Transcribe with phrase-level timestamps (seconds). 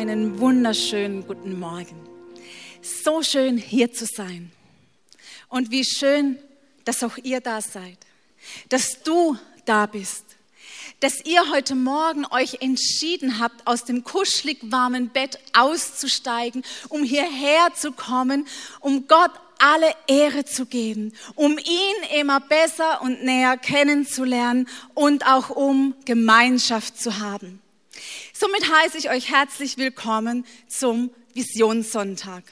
[0.00, 1.94] einen wunderschönen guten Morgen.
[2.80, 4.50] So schön hier zu sein.
[5.50, 6.38] Und wie schön,
[6.86, 7.98] dass auch ihr da seid.
[8.70, 9.36] Dass du
[9.66, 10.24] da bist.
[11.00, 17.74] Dass ihr heute Morgen euch entschieden habt, aus dem kuschelig warmen Bett auszusteigen, um hierher
[17.74, 18.46] zu kommen,
[18.80, 25.50] um Gott alle Ehre zu geben, um ihn immer besser und näher kennenzulernen und auch
[25.50, 27.59] um Gemeinschaft zu haben.
[28.40, 32.42] Somit heiße ich euch herzlich willkommen zum Visionssonntag.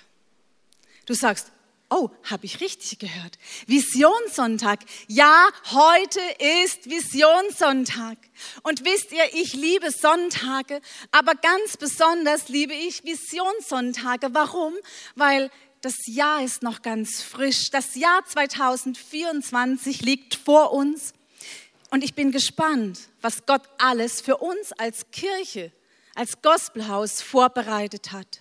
[1.07, 1.51] Du sagst,
[1.89, 3.39] oh, habe ich richtig gehört?
[3.67, 4.81] Visionssonntag.
[5.07, 6.21] Ja, heute
[6.61, 8.19] ist Visionssonntag.
[8.65, 14.35] Und wisst ihr, ich liebe Sonntage, aber ganz besonders liebe ich Visionssonntage.
[14.35, 14.75] Warum?
[15.15, 17.71] Weil das Jahr ist noch ganz frisch.
[17.71, 21.15] Das Jahr 2024 liegt vor uns.
[21.91, 25.73] Und ich bin gespannt, was Gott alles für uns als Kirche,
[26.19, 28.41] als Gospelhaus vorbereitet hat.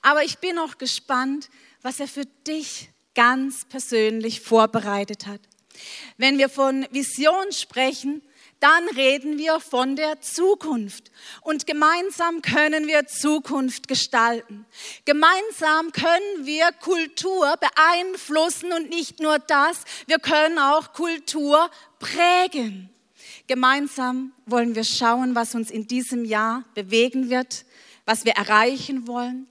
[0.00, 1.50] Aber ich bin auch gespannt,
[1.82, 5.40] was er für dich ganz persönlich vorbereitet hat.
[6.16, 8.22] Wenn wir von Vision sprechen,
[8.58, 11.10] dann reden wir von der Zukunft.
[11.42, 14.64] Und gemeinsam können wir Zukunft gestalten.
[15.04, 22.93] Gemeinsam können wir Kultur beeinflussen und nicht nur das, wir können auch Kultur prägen.
[23.46, 27.66] Gemeinsam wollen wir schauen, was uns in diesem Jahr bewegen wird,
[28.06, 29.48] was wir erreichen wollen.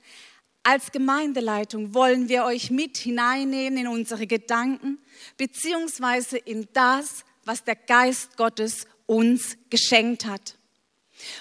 [0.64, 4.98] Als Gemeindeleitung wollen wir euch mit hineinnehmen in unsere Gedanken,
[5.38, 10.56] beziehungsweise in das, was der Geist Gottes uns geschenkt hat.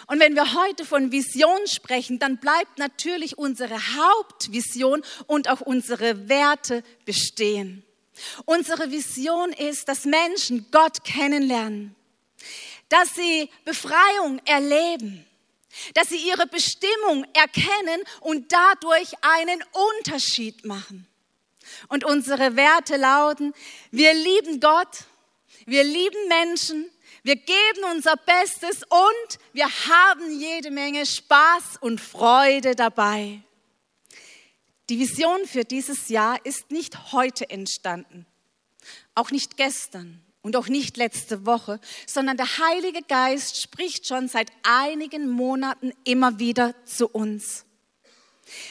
[0.06, 6.28] Und wenn wir heute von Vision sprechen, dann bleibt natürlich unsere Hauptvision und auch unsere
[6.28, 7.84] Werte bestehen.
[8.45, 11.97] Unsere Vision ist, dass Menschen Gott kennenlernen,
[12.93, 15.27] dass sie Befreiung erleben,
[15.95, 19.65] dass sie ihre Bestimmung erkennen und dadurch einen
[19.97, 21.07] Unterschied machen.
[21.89, 23.55] Und unsere Werte lauten,
[23.91, 25.05] wir lieben Gott,
[25.64, 26.91] wir lieben Menschen,
[27.23, 33.41] wir geben unser Bestes und wir haben jede Menge Spaß und Freude dabei.
[34.91, 38.27] Die Vision für dieses Jahr ist nicht heute entstanden,
[39.14, 44.51] auch nicht gestern und auch nicht letzte Woche, sondern der Heilige Geist spricht schon seit
[44.63, 47.64] einigen Monaten immer wieder zu uns.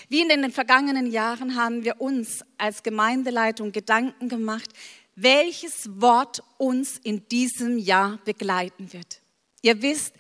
[0.09, 4.69] Wie in den vergangenen Jahren haben wir uns als Gemeindeleitung Gedanken gemacht,
[5.15, 9.21] welches Wort uns in diesem Jahr begleiten wird.
[9.61, 10.13] Ihr wisst,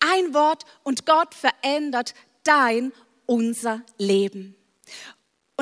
[0.00, 2.14] ein Wort und Gott verändert
[2.44, 2.92] dein,
[3.26, 4.56] unser Leben.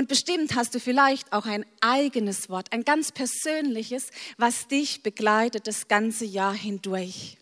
[0.01, 4.07] Und bestimmt hast du vielleicht auch ein eigenes Wort, ein ganz persönliches,
[4.39, 7.37] was dich begleitet das ganze Jahr hindurch.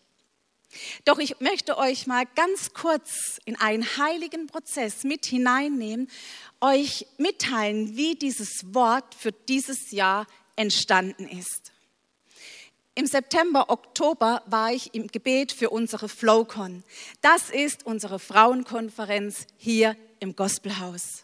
[1.05, 6.09] Doch ich möchte euch mal ganz kurz in einen heiligen Prozess mit hineinnehmen,
[6.59, 10.27] euch mitteilen, wie dieses Wort für dieses Jahr
[10.57, 11.71] entstanden ist.
[12.93, 16.83] Im September, Oktober war ich im Gebet für unsere Flowcon.
[17.21, 21.23] Das ist unsere Frauenkonferenz hier im Gospelhaus.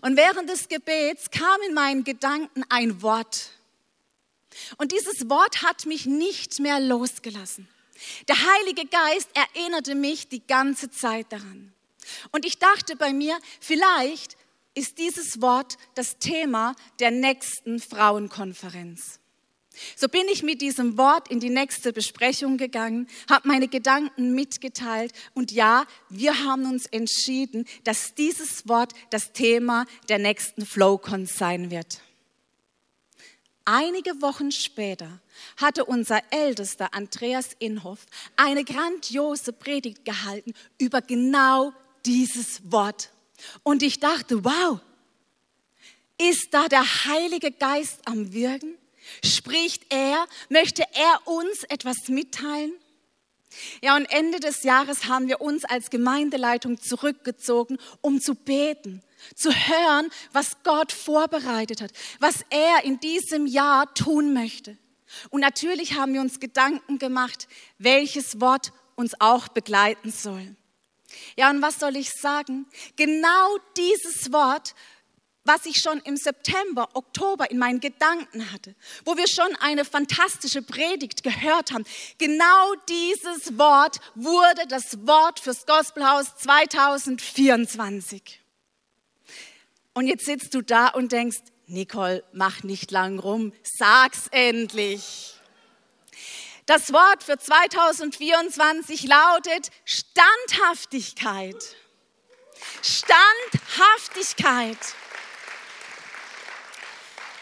[0.00, 3.50] Und während des Gebets kam in meinen Gedanken ein Wort.
[4.78, 7.68] Und dieses Wort hat mich nicht mehr losgelassen.
[8.28, 11.72] Der Heilige Geist erinnerte mich die ganze Zeit daran.
[12.30, 14.36] Und ich dachte bei mir, vielleicht
[14.74, 19.18] ist dieses Wort das Thema der nächsten Frauenkonferenz.
[19.96, 25.12] So bin ich mit diesem Wort in die nächste Besprechung gegangen, habe meine Gedanken mitgeteilt
[25.34, 31.70] und ja, wir haben uns entschieden, dass dieses Wort das Thema der nächsten Flowcon sein
[31.70, 32.00] wird.
[33.68, 35.20] Einige Wochen später
[35.56, 41.72] hatte unser ältester Andreas Inhoff eine grandiose Predigt gehalten über genau
[42.04, 43.10] dieses Wort.
[43.64, 44.80] Und ich dachte, wow,
[46.16, 48.78] ist da der Heilige Geist am Wirken?
[49.24, 50.26] Spricht er?
[50.48, 52.72] Möchte er uns etwas mitteilen?
[53.82, 59.02] Ja, und Ende des Jahres haben wir uns als Gemeindeleitung zurückgezogen, um zu beten,
[59.34, 64.76] zu hören, was Gott vorbereitet hat, was er in diesem Jahr tun möchte.
[65.30, 67.48] Und natürlich haben wir uns Gedanken gemacht,
[67.78, 70.56] welches Wort uns auch begleiten soll.
[71.36, 72.66] Ja, und was soll ich sagen?
[72.96, 74.74] Genau dieses Wort
[75.46, 80.62] was ich schon im September, Oktober in meinen Gedanken hatte, wo wir schon eine fantastische
[80.62, 81.84] Predigt gehört haben.
[82.18, 88.40] Genau dieses Wort wurde das Wort fürs Gospelhaus 2024.
[89.94, 91.38] Und jetzt sitzt du da und denkst,
[91.68, 95.36] Nicole, mach nicht lang rum, sag's endlich.
[96.66, 101.76] Das Wort für 2024 lautet Standhaftigkeit.
[102.82, 104.78] Standhaftigkeit.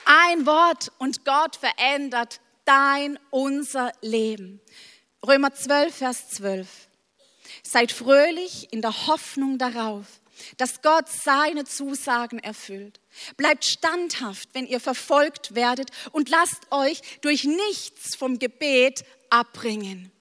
[0.04, 4.60] Ein Wort und Gott verändert dein, unser Leben.
[5.26, 6.68] Römer 12, Vers 12.
[7.62, 10.06] Seid fröhlich in der Hoffnung darauf,
[10.56, 13.00] dass Gott seine Zusagen erfüllt.
[13.36, 20.13] Bleibt standhaft, wenn ihr verfolgt werdet und lasst euch durch nichts vom Gebet abbringen.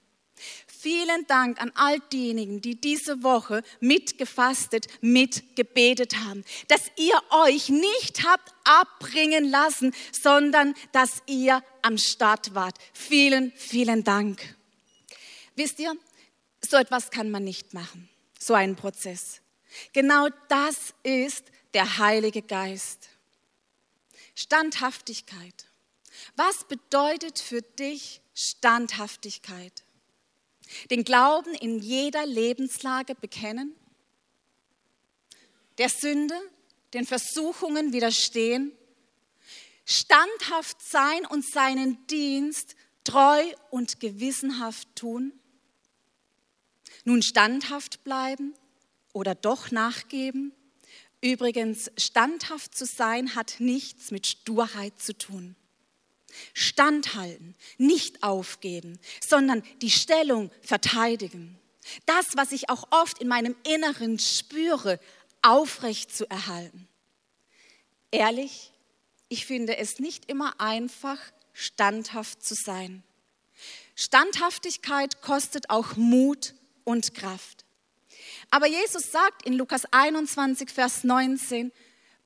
[0.83, 8.27] Vielen Dank an all diejenigen, die diese Woche mitgefastet, mitgebetet haben, dass ihr euch nicht
[8.27, 12.77] habt abbringen lassen, sondern dass ihr am Start wart.
[12.91, 14.57] Vielen, vielen Dank.
[15.55, 15.95] Wisst ihr,
[16.59, 19.39] so etwas kann man nicht machen, so einen Prozess.
[19.93, 23.07] Genau das ist der Heilige Geist.
[24.35, 25.65] Standhaftigkeit.
[26.35, 29.85] Was bedeutet für dich Standhaftigkeit?
[30.89, 33.75] Den Glauben in jeder Lebenslage bekennen?
[35.77, 36.35] Der Sünde,
[36.93, 38.71] den Versuchungen widerstehen?
[39.85, 45.33] Standhaft sein und seinen Dienst treu und gewissenhaft tun?
[47.05, 48.53] Nun standhaft bleiben
[49.11, 50.53] oder doch nachgeben?
[51.21, 55.55] Übrigens, standhaft zu sein hat nichts mit Sturheit zu tun.
[56.53, 61.59] Standhalten, nicht aufgeben, sondern die Stellung verteidigen.
[62.05, 64.99] Das, was ich auch oft in meinem Inneren spüre,
[65.41, 66.87] aufrecht zu erhalten.
[68.11, 68.71] Ehrlich,
[69.29, 71.19] ich finde es nicht immer einfach,
[71.53, 73.03] standhaft zu sein.
[73.95, 76.53] Standhaftigkeit kostet auch Mut
[76.83, 77.65] und Kraft.
[78.49, 81.71] Aber Jesus sagt in Lukas 21, Vers 19,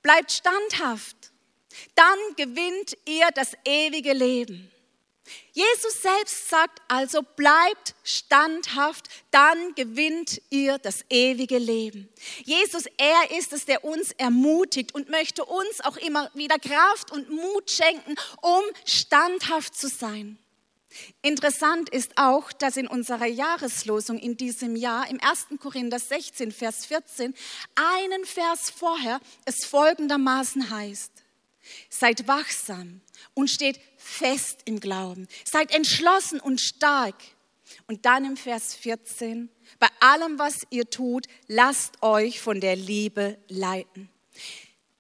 [0.01, 1.16] bleibt standhaft,
[1.95, 4.71] dann gewinnt ihr das ewige Leben.
[5.51, 12.07] Jesus selbst sagt also, bleibt standhaft, dann gewinnt ihr das ewige Leben.
[12.43, 17.29] Jesus, er ist es, der uns ermutigt und möchte uns auch immer wieder Kraft und
[17.29, 20.37] Mut schenken, um standhaft zu sein.
[21.21, 25.59] Interessant ist auch, dass in unserer Jahreslosung in diesem Jahr im 1.
[25.59, 27.35] Korinther 16, Vers 14,
[27.75, 31.11] einen Vers vorher es folgendermaßen heißt,
[31.89, 33.01] seid wachsam
[33.33, 37.15] und steht fest im Glauben, seid entschlossen und stark.
[37.87, 39.49] Und dann im Vers 14,
[39.79, 44.09] bei allem, was ihr tut, lasst euch von der Liebe leiten.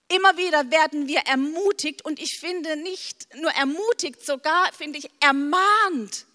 [0.09, 6.25] Immer wieder werden wir ermutigt und ich finde nicht nur ermutigt, sogar finde ich ermahnt,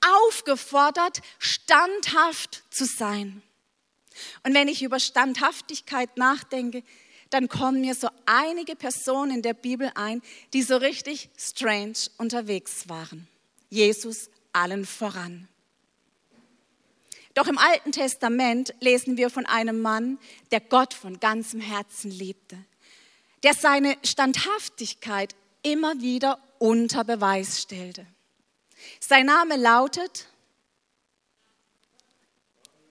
[0.00, 3.42] aufgefordert, standhaft zu sein.
[4.42, 6.82] Und wenn ich über Standhaftigkeit nachdenke,
[7.30, 10.22] dann kommen mir so einige Personen in der Bibel ein,
[10.52, 13.28] die so richtig strange unterwegs waren.
[13.68, 15.48] Jesus allen voran.
[17.34, 20.18] Doch im Alten Testament lesen wir von einem Mann,
[20.50, 22.58] der Gott von ganzem Herzen liebte
[23.42, 28.06] der seine Standhaftigkeit immer wieder unter Beweis stellte.
[28.98, 30.28] Sein Name lautet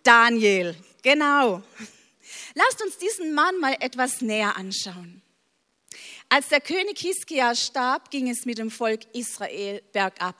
[0.03, 0.75] Daniel.
[1.01, 1.61] Genau.
[2.55, 5.21] Lasst uns diesen Mann mal etwas näher anschauen.
[6.29, 10.35] Als der König Hiskia starb, ging es mit dem Volk Israel bergab.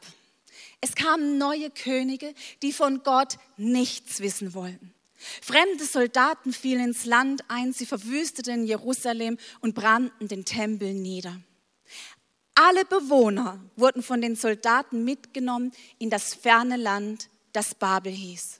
[0.82, 4.94] Es kamen neue Könige, die von Gott nichts wissen wollten.
[5.42, 11.42] Fremde Soldaten fielen ins Land ein, sie verwüsteten Jerusalem und brannten den Tempel nieder.
[12.56, 18.58] Alle Bewohner wurden von den Soldaten mitgenommen in das ferne Land, das Babel hieß.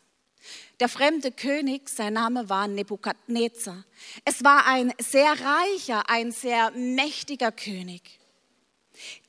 [0.80, 3.84] Der fremde König, sein Name war Nebukadnezar.
[4.26, 8.20] Es war ein sehr reicher, ein sehr mächtiger König.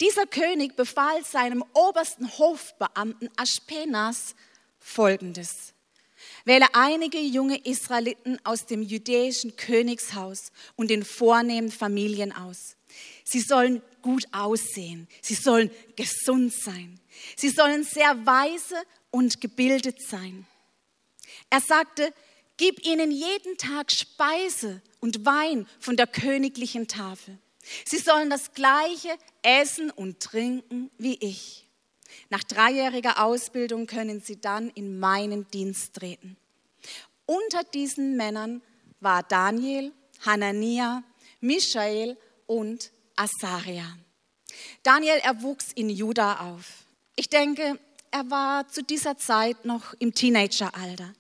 [0.00, 4.34] Dieser König befahl seinem obersten Hofbeamten Aspenas
[4.78, 5.74] Folgendes.
[6.44, 12.76] Wähle einige junge Israeliten aus dem jüdischen Königshaus und den vornehmen Familien aus.
[13.24, 15.06] Sie sollen gut aussehen.
[15.22, 16.98] Sie sollen gesund sein.
[17.36, 18.76] Sie sollen sehr weise
[19.10, 20.46] und gebildet sein.
[21.50, 22.12] Er sagte,
[22.56, 27.38] gib ihnen jeden Tag Speise und Wein von der königlichen Tafel.
[27.84, 29.10] Sie sollen das gleiche
[29.42, 31.66] essen und trinken wie ich.
[32.28, 36.36] Nach dreijähriger Ausbildung können sie dann in meinen Dienst treten.
[37.26, 38.62] Unter diesen Männern
[39.00, 39.92] war Daniel,
[40.24, 41.02] Hanania,
[41.40, 43.96] Michael und Asaria.
[44.82, 46.84] Daniel erwuchs in Juda auf.
[47.16, 47.78] Ich denke,
[48.10, 51.12] er war zu dieser Zeit noch im Teenageralter.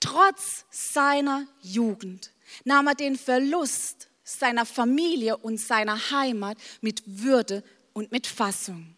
[0.00, 2.32] Trotz seiner Jugend
[2.64, 8.94] nahm er den Verlust seiner Familie und seiner Heimat mit Würde und mit Fassung.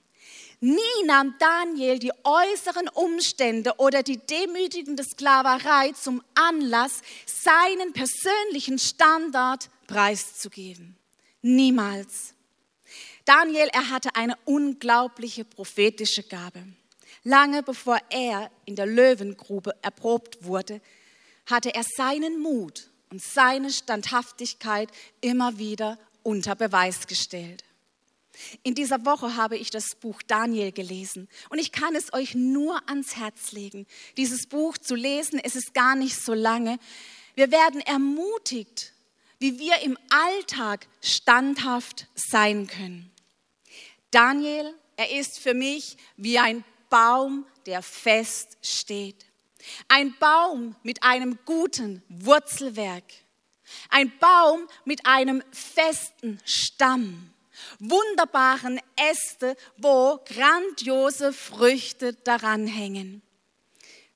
[0.63, 9.71] Nie nahm Daniel die äußeren Umstände oder die demütigende Sklaverei zum Anlass, seinen persönlichen Standard
[9.87, 10.97] preiszugeben.
[11.41, 12.35] Niemals.
[13.25, 16.63] Daniel, er hatte eine unglaubliche prophetische Gabe.
[17.23, 20.81] Lange bevor er in der Löwengrube erprobt wurde,
[21.47, 24.89] hatte er seinen Mut und seine Standhaftigkeit
[25.21, 27.65] immer wieder unter Beweis gestellt.
[28.63, 32.89] In dieser Woche habe ich das Buch Daniel gelesen und ich kann es euch nur
[32.89, 33.87] ans Herz legen,
[34.17, 35.41] dieses Buch zu lesen.
[35.43, 36.79] Es ist gar nicht so lange.
[37.35, 38.95] Wir werden ermutigt,
[39.39, 43.11] wie wir im Alltag standhaft sein können.
[44.11, 49.25] Daniel, er ist für mich wie ein Baum, der fest steht.
[49.89, 53.05] Ein Baum mit einem guten Wurzelwerk.
[53.89, 57.33] Ein Baum mit einem festen Stamm
[57.79, 63.23] wunderbaren Äste, wo grandiose Früchte daran hängen.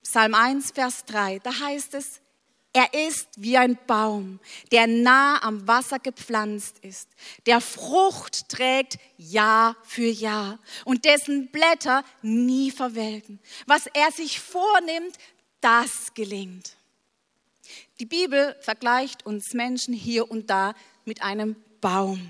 [0.02, 2.20] Psalm 1, Vers 3, da heißt es,
[2.74, 4.40] er ist wie ein Baum,
[4.72, 7.08] der nah am Wasser gepflanzt ist,
[7.46, 13.38] der Frucht trägt Jahr für Jahr und dessen Blätter nie verwelken.
[13.66, 15.16] Was er sich vornimmt,
[15.60, 16.76] das gelingt.
[18.00, 22.28] Die Bibel vergleicht uns Menschen hier und da mit einem Baum.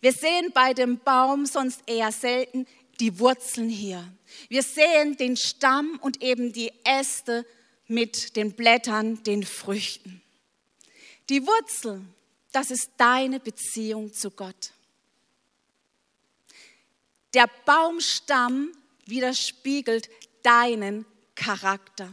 [0.00, 2.66] Wir sehen bei dem Baum sonst eher selten
[2.98, 4.10] die Wurzeln hier.
[4.48, 7.44] Wir sehen den Stamm und eben die Äste
[7.88, 10.22] mit den Blättern, den Früchten.
[11.28, 12.02] Die Wurzel,
[12.52, 14.72] das ist deine Beziehung zu Gott.
[17.34, 18.72] Der Baumstamm
[19.06, 20.08] widerspiegelt
[20.42, 21.04] deinen
[21.34, 22.12] Charakter.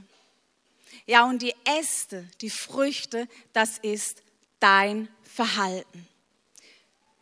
[1.05, 4.23] Ja, und die Äste, die Früchte, das ist
[4.59, 6.07] dein Verhalten.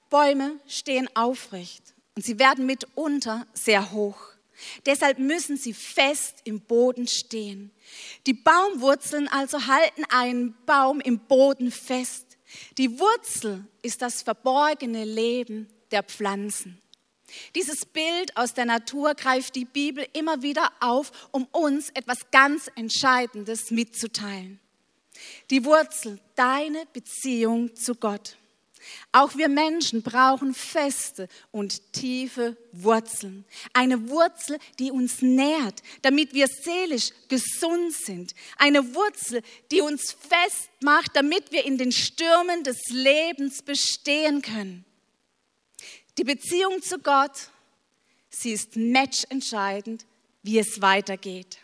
[0.10, 4.33] Bäume stehen aufrecht und sie werden mitunter sehr hoch.
[4.86, 7.72] Deshalb müssen sie fest im Boden stehen.
[8.27, 12.38] Die Baumwurzeln also halten einen Baum im Boden fest.
[12.77, 16.79] Die Wurzel ist das verborgene Leben der Pflanzen.
[17.55, 22.70] Dieses Bild aus der Natur greift die Bibel immer wieder auf, um uns etwas ganz
[22.75, 24.60] Entscheidendes mitzuteilen.
[25.50, 28.38] Die Wurzel, deine Beziehung zu Gott.
[29.12, 33.46] Auch wir Menschen brauchen feste und tiefe Wurzeln.
[33.74, 38.34] Eine Wurzel, die uns nährt, damit wir seelisch gesund sind.
[38.58, 44.86] Eine Wurzel, die uns fest macht, damit wir in den Stürmen des Lebens bestehen können.
[46.18, 47.50] Die Beziehung zu Gott,
[48.30, 50.06] sie ist matchentscheidend,
[50.44, 51.58] wie es weitergeht.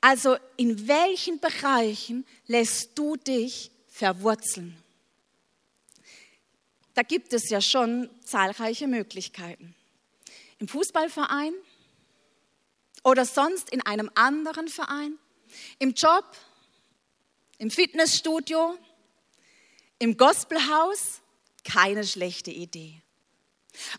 [0.00, 4.81] Also in welchen Bereichen lässt du dich verwurzeln?
[6.94, 9.74] Da gibt es ja schon zahlreiche Möglichkeiten.
[10.58, 11.54] Im Fußballverein
[13.04, 15.18] oder sonst in einem anderen Verein,
[15.78, 16.24] im Job,
[17.58, 18.78] im Fitnessstudio,
[19.98, 21.20] im Gospelhaus,
[21.64, 23.00] keine schlechte Idee.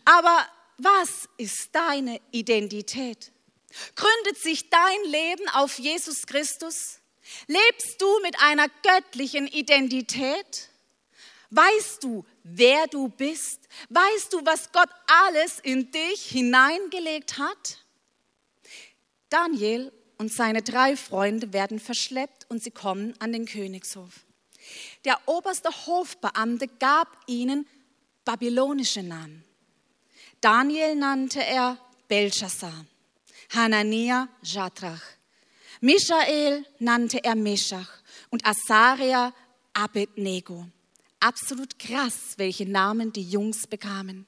[0.04, 0.46] Aber
[0.78, 3.32] was ist deine Identität?
[3.96, 7.00] Gründet sich dein Leben auf Jesus Christus?
[7.46, 10.68] Lebst du mit einer göttlichen Identität?
[11.54, 13.68] Weißt du, wer du bist?
[13.88, 17.78] Weißt du, was Gott alles in dich hineingelegt hat?
[19.28, 24.24] Daniel und seine drei Freunde werden verschleppt und sie kommen an den Königshof.
[25.04, 27.66] Der oberste Hofbeamte gab ihnen
[28.24, 29.44] babylonische Namen.
[30.40, 32.84] Daniel nannte er Belshazzar,
[33.54, 35.02] Hanania Jadrach,
[35.80, 37.88] Michael nannte er Meshach
[38.30, 39.34] und Asaria
[39.74, 40.66] Abednego.
[41.24, 44.26] Absolut krass, welche Namen die Jungs bekamen.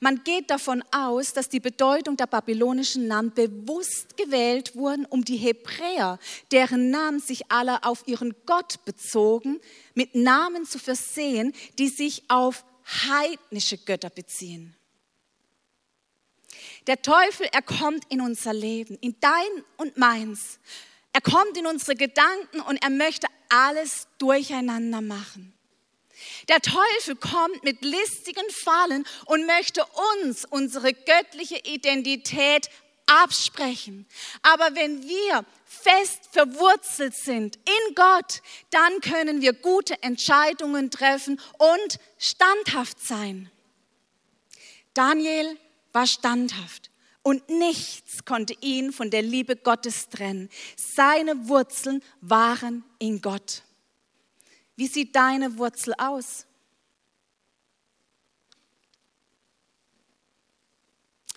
[0.00, 5.36] Man geht davon aus, dass die Bedeutung der babylonischen Namen bewusst gewählt wurden, um die
[5.36, 6.18] Hebräer,
[6.50, 9.60] deren Namen sich alle auf ihren Gott bezogen,
[9.94, 12.64] mit Namen zu versehen, die sich auf
[13.08, 14.74] heidnische Götter beziehen.
[16.88, 20.58] Der Teufel, er kommt in unser Leben, in dein und meins.
[21.12, 25.55] Er kommt in unsere Gedanken und er möchte alles durcheinander machen.
[26.48, 29.84] Der Teufel kommt mit listigen Fallen und möchte
[30.20, 32.68] uns unsere göttliche Identität
[33.06, 34.06] absprechen.
[34.42, 41.98] Aber wenn wir fest verwurzelt sind in Gott, dann können wir gute Entscheidungen treffen und
[42.18, 43.50] standhaft sein.
[44.94, 45.58] Daniel
[45.92, 46.90] war standhaft
[47.22, 50.48] und nichts konnte ihn von der Liebe Gottes trennen.
[50.76, 53.62] Seine Wurzeln waren in Gott.
[54.76, 56.46] Wie sieht deine Wurzel aus?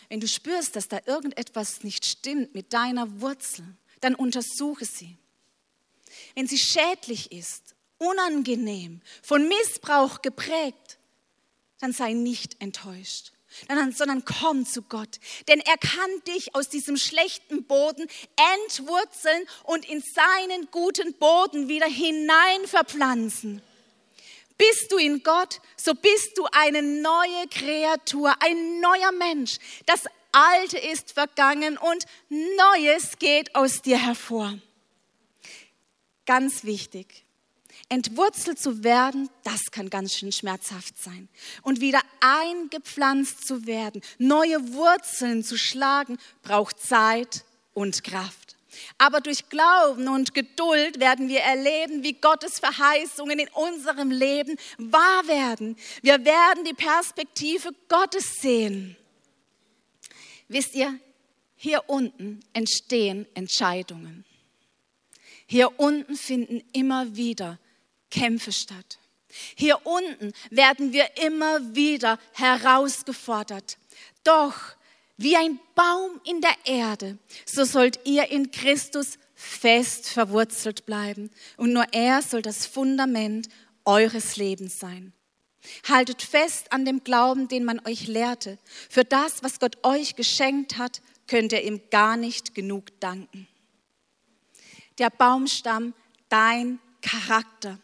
[0.09, 3.65] Wenn du spürst, dass da irgendetwas nicht stimmt mit deiner Wurzel,
[4.01, 5.17] dann untersuche sie.
[6.35, 10.97] Wenn sie schädlich ist, unangenehm, von Missbrauch geprägt,
[11.79, 13.31] dann sei nicht enttäuscht,
[13.67, 15.19] sondern komm zu Gott.
[15.47, 18.07] Denn er kann dich aus diesem schlechten Boden
[18.65, 23.61] entwurzeln und in seinen guten Boden wieder hinein verpflanzen.
[24.57, 29.57] Bist du in Gott, so bist du eine neue Kreatur, ein neuer Mensch.
[29.85, 34.59] Das Alte ist vergangen und Neues geht aus dir hervor.
[36.25, 37.25] Ganz wichtig.
[37.91, 41.27] Entwurzelt zu werden, das kann ganz schön schmerzhaft sein.
[41.63, 47.43] Und wieder eingepflanzt zu werden, neue Wurzeln zu schlagen, braucht Zeit
[47.73, 48.57] und Kraft.
[48.99, 55.27] Aber durch Glauben und Geduld werden wir erleben, wie Gottes Verheißungen in unserem Leben wahr
[55.27, 55.75] werden.
[56.03, 58.95] Wir werden die Perspektive Gottes sehen.
[60.47, 60.99] Wisst ihr,
[61.55, 64.25] hier unten entstehen Entscheidungen.
[65.47, 67.57] Hier unten finden immer wieder
[68.09, 68.99] Kämpfe statt.
[69.55, 73.77] Hier unten werden wir immer wieder herausgefordert.
[74.23, 74.55] Doch
[75.17, 81.29] wie ein Baum in der Erde, so sollt ihr in Christus fest verwurzelt bleiben.
[81.57, 83.49] Und nur er soll das Fundament
[83.85, 85.13] eures Lebens sein.
[85.87, 88.57] Haltet fest an dem Glauben, den man euch lehrte.
[88.89, 93.47] Für das, was Gott euch geschenkt hat, könnt ihr ihm gar nicht genug danken.
[94.97, 95.93] Der Baumstamm,
[96.27, 97.77] dein Charakter.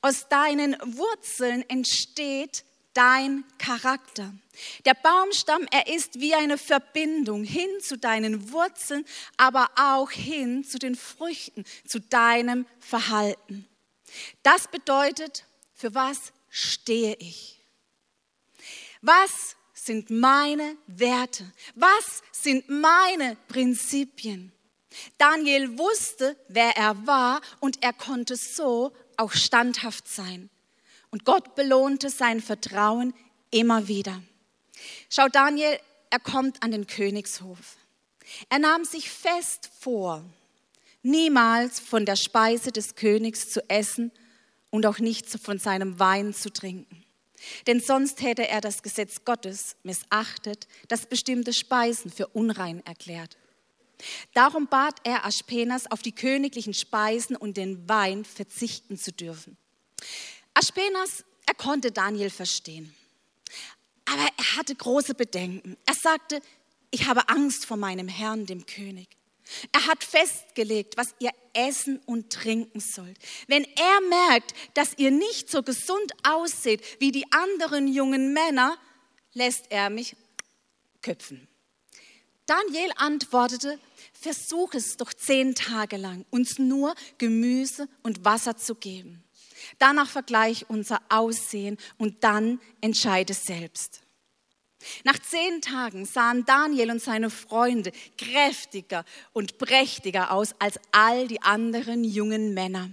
[0.00, 4.34] Aus deinen Wurzeln entsteht dein Charakter.
[4.84, 9.04] Der Baumstamm, er ist wie eine Verbindung hin zu deinen Wurzeln,
[9.36, 13.66] aber auch hin zu den Früchten, zu deinem Verhalten.
[14.42, 17.60] Das bedeutet, für was stehe ich?
[19.00, 21.50] Was sind meine Werte?
[21.74, 24.52] Was sind meine Prinzipien?
[25.18, 30.50] Daniel wusste, wer er war und er konnte so auch standhaft sein.
[31.10, 33.14] Und Gott belohnte sein Vertrauen
[33.50, 34.22] immer wieder.
[35.08, 35.78] Schau, Daniel,
[36.10, 37.76] er kommt an den Königshof.
[38.48, 40.24] Er nahm sich fest vor,
[41.02, 44.12] niemals von der Speise des Königs zu essen
[44.70, 47.04] und auch nicht von seinem Wein zu trinken.
[47.66, 53.36] Denn sonst hätte er das Gesetz Gottes missachtet, das bestimmte Speisen für unrein erklärt.
[54.34, 59.56] Darum bat er Aspenas, auf die königlichen Speisen und den Wein verzichten zu dürfen.
[60.54, 62.94] Aspenas, er konnte Daniel verstehen.
[64.04, 65.76] Aber er hatte große Bedenken.
[65.86, 66.40] Er sagte,
[66.90, 69.08] ich habe Angst vor meinem Herrn, dem König.
[69.72, 73.18] Er hat festgelegt, was ihr essen und trinken sollt.
[73.48, 78.78] Wenn er merkt, dass ihr nicht so gesund ausseht wie die anderen jungen Männer,
[79.34, 80.16] lässt er mich
[81.02, 81.48] köpfen.
[82.46, 83.78] Daniel antwortete,
[84.12, 89.22] versuch es doch zehn Tage lang, uns nur Gemüse und Wasser zu geben.
[89.78, 94.02] Danach vergleich unser Aussehen und dann entscheide selbst.
[95.04, 101.42] Nach zehn Tagen sahen Daniel und seine Freunde kräftiger und prächtiger aus als all die
[101.42, 102.90] anderen jungen Männer.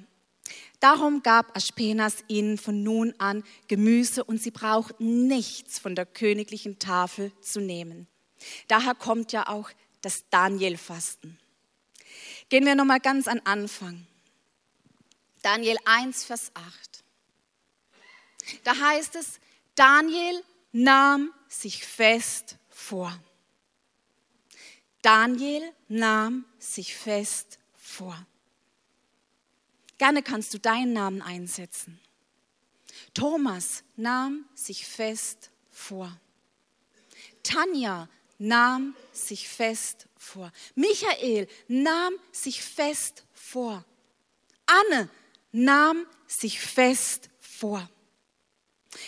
[0.79, 6.79] Darum gab Aspenas ihnen von nun an Gemüse und sie brauchten nichts von der königlichen
[6.79, 8.07] Tafel zu nehmen.
[8.67, 9.69] Daher kommt ja auch
[10.01, 11.39] das Daniel-Fasten.
[12.49, 14.05] Gehen wir nochmal ganz an Anfang.
[15.41, 17.03] Daniel 1, Vers 8.
[18.63, 19.39] Da heißt es,
[19.75, 23.17] Daniel nahm sich fest vor.
[25.01, 28.25] Daniel nahm sich fest vor.
[29.97, 31.99] Gerne kannst du deinen Namen einsetzen.
[33.13, 36.19] Thomas nahm sich fest vor.
[37.43, 40.51] Tanja nahm sich fest vor.
[40.73, 43.85] Michael nahm sich fest vor.
[44.65, 45.09] Anne
[45.51, 47.87] nahm sich fest vor.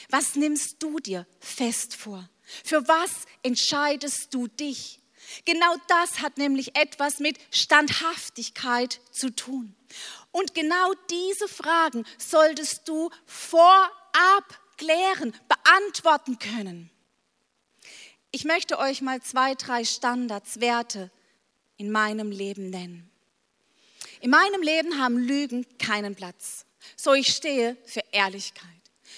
[0.09, 2.29] Was nimmst du dir fest vor?
[2.63, 4.99] Für was entscheidest du dich?
[5.45, 9.75] Genau das hat nämlich etwas mit Standhaftigkeit zu tun.
[10.31, 16.89] Und genau diese Fragen solltest du vorab klären, beantworten können.
[18.31, 21.11] Ich möchte euch mal zwei, drei Standards, Werte
[21.77, 23.09] in meinem Leben nennen.
[24.21, 26.65] In meinem Leben haben Lügen keinen Platz.
[26.95, 28.69] So ich stehe für Ehrlichkeit.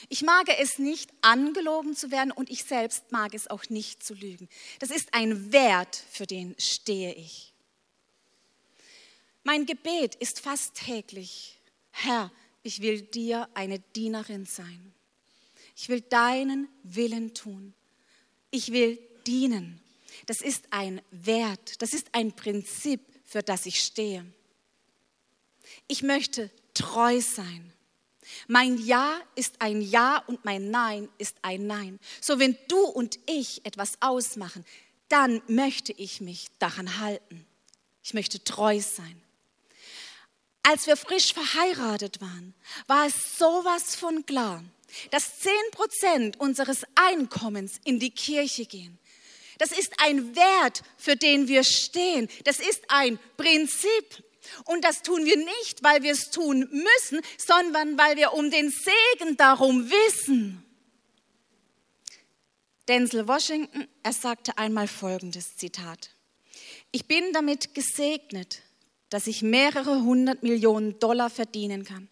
[0.09, 4.15] Ich mag es nicht, angelogen zu werden und ich selbst mag es auch nicht zu
[4.15, 4.49] lügen.
[4.79, 7.53] Das ist ein Wert, für den stehe ich.
[9.43, 11.59] Mein Gebet ist fast täglich,
[11.91, 12.31] Herr,
[12.63, 14.93] ich will dir eine Dienerin sein.
[15.75, 17.73] Ich will deinen Willen tun.
[18.53, 19.81] Ich will dienen.
[20.27, 24.23] Das ist ein Wert, das ist ein Prinzip, für das ich stehe.
[25.87, 27.73] Ich möchte treu sein.
[28.47, 31.99] Mein Ja ist ein Ja und mein Nein ist ein Nein.
[32.21, 34.63] So wenn du und ich etwas ausmachen,
[35.09, 37.47] dann möchte ich mich daran halten.
[38.03, 39.19] Ich möchte treu sein.
[40.61, 42.53] Als wir frisch verheiratet waren,
[42.85, 44.63] war es sowas von klar,
[45.11, 48.99] dass 10 Prozent unseres Einkommens in die Kirche gehen.
[49.57, 52.27] Das ist ein Wert, für den wir stehen.
[52.43, 54.23] Das ist ein Prinzip.
[54.65, 58.69] Und das tun wir nicht, weil wir es tun müssen, sondern weil wir um den
[58.69, 60.63] Segen darum wissen.
[62.87, 66.11] Denzel Washington, er sagte einmal folgendes Zitat.
[66.91, 68.61] Ich bin damit gesegnet,
[69.09, 72.09] dass ich mehrere hundert Millionen Dollar verdienen kann.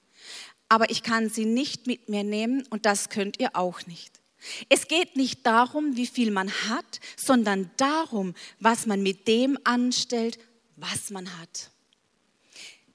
[0.71, 4.21] Aber ich kann sie nicht mit mir nehmen und das könnt ihr auch nicht.
[4.69, 10.39] Es geht nicht darum, wie viel man hat, sondern darum, was man mit dem anstellt,
[10.77, 11.71] was man hat.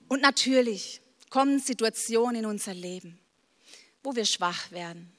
[0.09, 3.19] Und natürlich kommen Situationen in unser Leben,
[4.03, 5.13] wo wir schwach werden,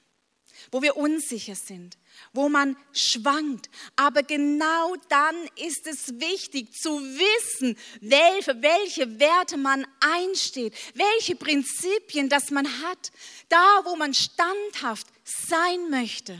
[0.72, 1.96] wo wir unsicher sind,
[2.34, 3.70] wo man schwankt.
[3.96, 12.30] Aber genau dann ist es wichtig zu wissen, welche, welche Werte man einsteht, welche Prinzipien
[12.30, 13.12] das man hat,
[13.50, 16.40] da wo man standhaft sein möchte.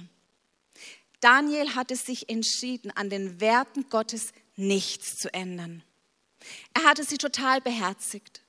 [1.20, 5.84] Daniel hatte sich entschieden, an den Werten Gottes nichts zu ändern.
[6.74, 8.42] Er hatte sie total beherzigt.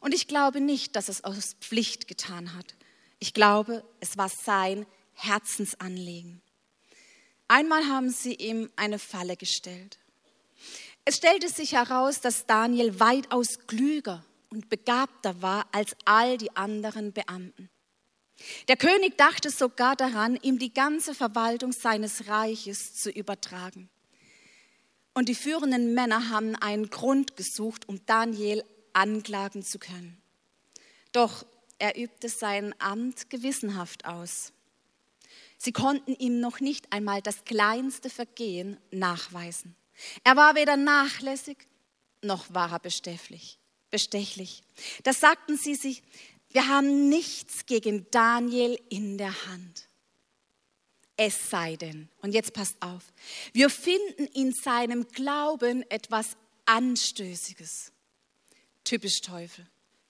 [0.00, 2.74] Und ich glaube nicht, dass es aus Pflicht getan hat.
[3.18, 6.42] Ich glaube, es war sein Herzensanliegen.
[7.48, 9.98] Einmal haben sie ihm eine Falle gestellt.
[11.04, 17.12] Es stellte sich heraus, dass Daniel weitaus klüger und begabter war als all die anderen
[17.12, 17.70] Beamten.
[18.68, 23.88] Der König dachte sogar daran, ihm die ganze Verwaltung seines Reiches zu übertragen.
[25.14, 30.20] Und die führenden Männer haben einen Grund gesucht, um Daniel anklagen zu können.
[31.12, 31.44] Doch
[31.78, 34.52] er übte sein Amt gewissenhaft aus.
[35.58, 39.76] Sie konnten ihm noch nicht einmal das kleinste Vergehen nachweisen.
[40.24, 41.58] Er war weder nachlässig
[42.22, 43.58] noch war er bestechlich.
[43.90, 44.62] bestechlich.
[45.02, 46.02] Da sagten sie sich,
[46.50, 49.88] wir haben nichts gegen Daniel in der Hand.
[51.16, 53.02] Es sei denn, und jetzt passt auf,
[53.52, 57.92] wir finden in seinem Glauben etwas Anstößiges.
[58.84, 59.66] Typisch Teufel.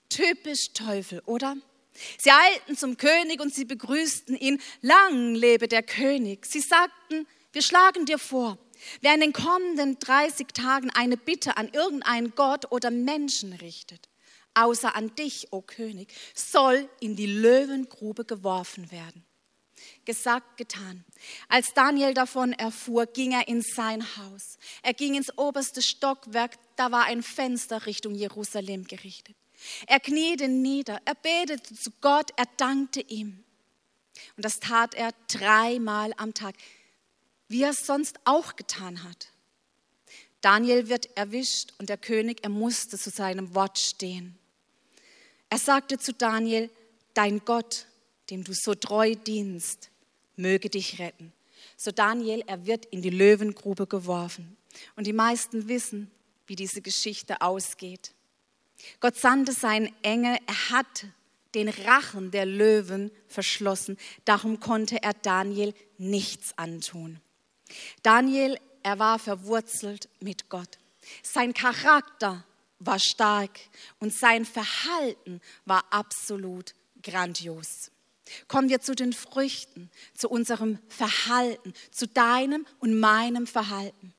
[0.09, 1.57] Typisch Teufel, oder?
[2.19, 4.61] Sie eilten zum König und sie begrüßten ihn.
[4.83, 6.47] Lang lebe der König.
[6.47, 8.59] Sie sagten, wir schlagen dir vor,
[9.01, 14.09] wer in den kommenden 30 Tagen eine Bitte an irgendeinen Gott oder Menschen richtet,
[14.55, 19.25] außer an dich, o König, soll in die Löwengrube geworfen werden.
[20.05, 21.05] Gesagt, getan.
[21.49, 24.59] Als Daniel davon erfuhr, ging er in sein Haus.
[24.83, 29.37] Er ging ins oberste Stockwerk, da war ein Fenster Richtung Jerusalem gerichtet.
[29.87, 33.45] Er kniete nieder, er betete zu Gott, er dankte ihm.
[34.37, 36.55] Und das tat er dreimal am Tag,
[37.49, 39.29] wie er es sonst auch getan hat.
[40.41, 44.39] Daniel wird erwischt und der König, er musste zu seinem Wort stehen.
[45.51, 46.71] Er sagte zu Daniel,
[47.15, 47.87] dein Gott,
[48.31, 49.91] dem du so treu dienst,
[50.37, 51.33] möge dich retten.
[51.77, 54.57] So Daniel, er wird in die Löwengrube geworfen.
[54.95, 56.11] Und die meisten wissen,
[56.47, 58.13] wie diese Geschichte ausgeht.
[59.01, 61.07] Gott sandte seinen Engel, er hat
[61.55, 63.97] den Rachen der Löwen verschlossen.
[64.25, 67.21] Darum konnte er Daniel nichts antun.
[68.03, 70.79] Daniel, er war verwurzelt mit Gott.
[71.23, 72.45] Sein Charakter
[72.79, 73.59] war stark
[73.99, 77.91] und sein Verhalten war absolut grandios.
[78.47, 84.15] Kommen wir zu den Früchten, zu unserem Verhalten, zu deinem und meinem Verhalten.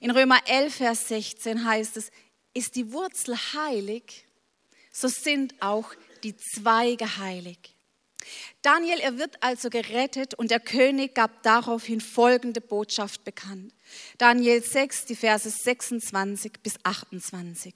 [0.00, 2.10] In Römer 11, Vers 16 heißt es,
[2.56, 4.24] ist die Wurzel heilig,
[4.90, 5.92] so sind auch
[6.22, 7.58] die Zweige heilig.
[8.62, 13.72] Daniel, er wird also gerettet und der König gab daraufhin folgende Botschaft bekannt.
[14.18, 17.74] Daniel 6, die Verse 26 bis 28.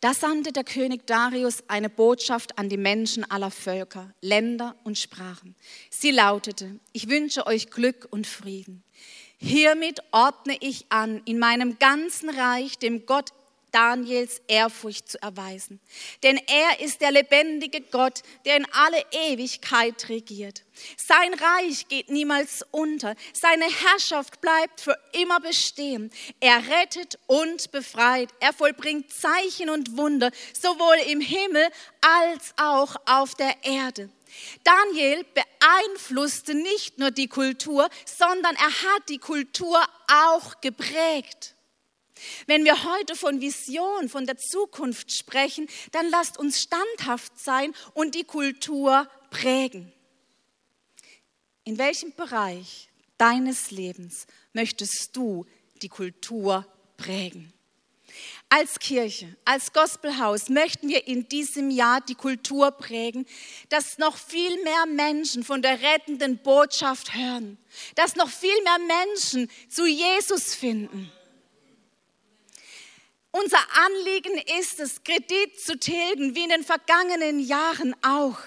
[0.00, 5.54] Da sandte der König Darius eine Botschaft an die Menschen aller Völker, Länder und Sprachen.
[5.90, 8.82] Sie lautete, ich wünsche euch Glück und Frieden.
[9.42, 13.30] Hiermit ordne ich an, in meinem ganzen Reich dem Gott
[13.72, 15.80] Daniels Ehrfurcht zu erweisen.
[16.22, 20.64] Denn er ist der lebendige Gott, der in alle Ewigkeit regiert.
[20.96, 23.14] Sein Reich geht niemals unter.
[23.32, 26.10] Seine Herrschaft bleibt für immer bestehen.
[26.40, 28.28] Er rettet und befreit.
[28.40, 31.66] Er vollbringt Zeichen und Wunder, sowohl im Himmel
[32.00, 34.10] als auch auf der Erde.
[34.64, 41.54] Daniel beeinflusste nicht nur die Kultur, sondern er hat die Kultur auch geprägt.
[42.46, 48.14] Wenn wir heute von Vision, von der Zukunft sprechen, dann lasst uns standhaft sein und
[48.14, 49.92] die Kultur prägen.
[51.64, 55.46] In welchem Bereich deines Lebens möchtest du
[55.82, 56.66] die Kultur
[56.96, 57.52] prägen?
[58.52, 63.24] Als Kirche, als Gospelhaus möchten wir in diesem Jahr die Kultur prägen,
[63.68, 67.58] dass noch viel mehr Menschen von der rettenden Botschaft hören,
[67.94, 71.12] dass noch viel mehr Menschen zu Jesus finden.
[73.30, 78.38] Unser Anliegen ist es, Kredit zu tilgen, wie in den vergangenen Jahren auch.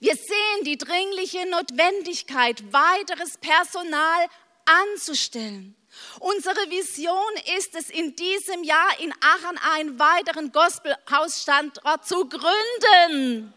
[0.00, 4.26] Wir sehen die dringliche Notwendigkeit, weiteres Personal
[4.66, 5.74] anzustellen.
[6.20, 13.54] Unsere Vision ist es, in diesem Jahr in Aachen einen weiteren Gospelhausstandort zu gründen.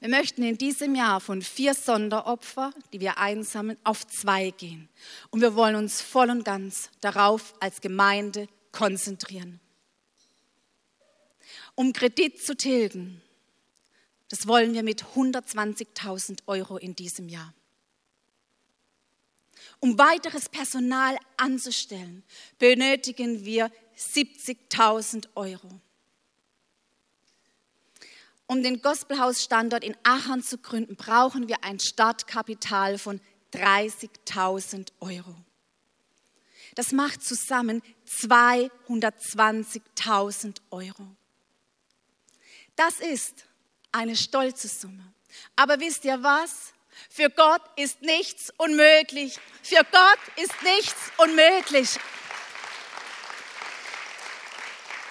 [0.00, 4.88] Wir möchten in diesem Jahr von vier Sonderopfer, die wir einsammeln, auf zwei gehen.
[5.30, 9.58] Und wir wollen uns voll und ganz darauf als Gemeinde konzentrieren.
[11.74, 13.20] Um Kredit zu tilgen,
[14.28, 17.54] das wollen wir mit 120.000 Euro in diesem Jahr.
[19.80, 22.22] Um weiteres Personal anzustellen,
[22.58, 25.68] benötigen wir 70.000 Euro.
[28.46, 33.20] Um den Gospelhaus-Standort in Aachen zu gründen, brauchen wir ein Startkapital von
[33.52, 35.36] 30.000 Euro.
[36.74, 41.06] Das macht zusammen 220.000 Euro.
[42.74, 43.47] Das ist
[43.92, 45.12] eine stolze Summe.
[45.56, 46.72] Aber wisst ihr was?
[47.10, 49.38] Für Gott ist nichts unmöglich.
[49.62, 51.98] Für Gott ist nichts unmöglich.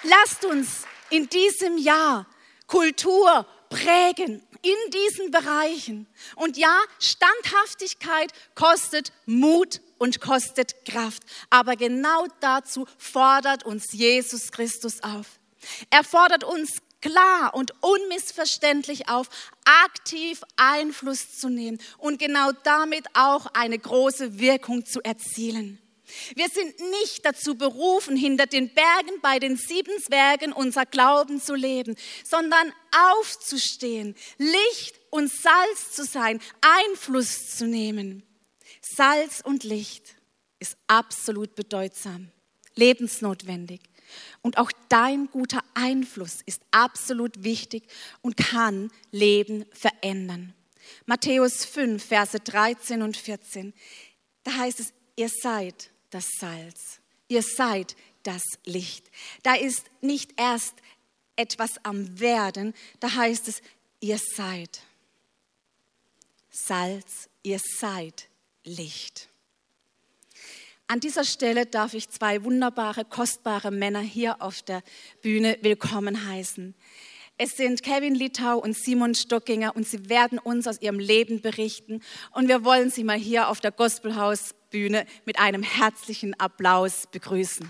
[0.03, 2.25] Lasst uns in diesem Jahr
[2.67, 6.07] Kultur prägen in diesen Bereichen.
[6.35, 11.23] Und ja, Standhaftigkeit kostet Mut und kostet Kraft.
[11.49, 15.39] Aber genau dazu fordert uns Jesus Christus auf.
[15.89, 19.29] Er fordert uns klar und unmissverständlich auf,
[19.65, 25.79] aktiv Einfluss zu nehmen und genau damit auch eine große Wirkung zu erzielen.
[26.36, 31.53] Wir sind nicht dazu berufen, hinter den Bergen bei den sieben Zwergen unser Glauben zu
[31.53, 32.71] leben, sondern
[33.15, 38.23] aufzustehen, Licht und Salz zu sein, Einfluss zu nehmen.
[38.81, 40.15] Salz und Licht
[40.60, 42.31] ist absolut bedeutsam,
[42.75, 43.81] lebensnotwendig.
[44.41, 47.83] Und auch dein guter Einfluss ist absolut wichtig
[48.21, 50.53] und kann Leben verändern.
[51.05, 53.73] Matthäus 5, Verse 13 und 14.
[54.43, 56.99] Da heißt es, ihr seid das Salz.
[57.27, 59.09] Ihr seid das Licht.
[59.43, 60.75] Da ist nicht erst
[61.35, 63.61] etwas am Werden, da heißt es,
[63.99, 64.81] ihr seid
[66.49, 68.29] Salz, ihr seid
[68.63, 69.29] Licht.
[70.89, 74.84] An dieser Stelle darf ich zwei wunderbare, kostbare Männer hier auf der
[75.21, 76.76] Bühne willkommen heißen.
[77.38, 82.02] Es sind Kevin Litau und Simon Stockinger und sie werden uns aus ihrem Leben berichten.
[82.32, 87.67] Und wir wollen sie mal hier auf der Gospelhausbühne mit einem herzlichen Applaus begrüßen.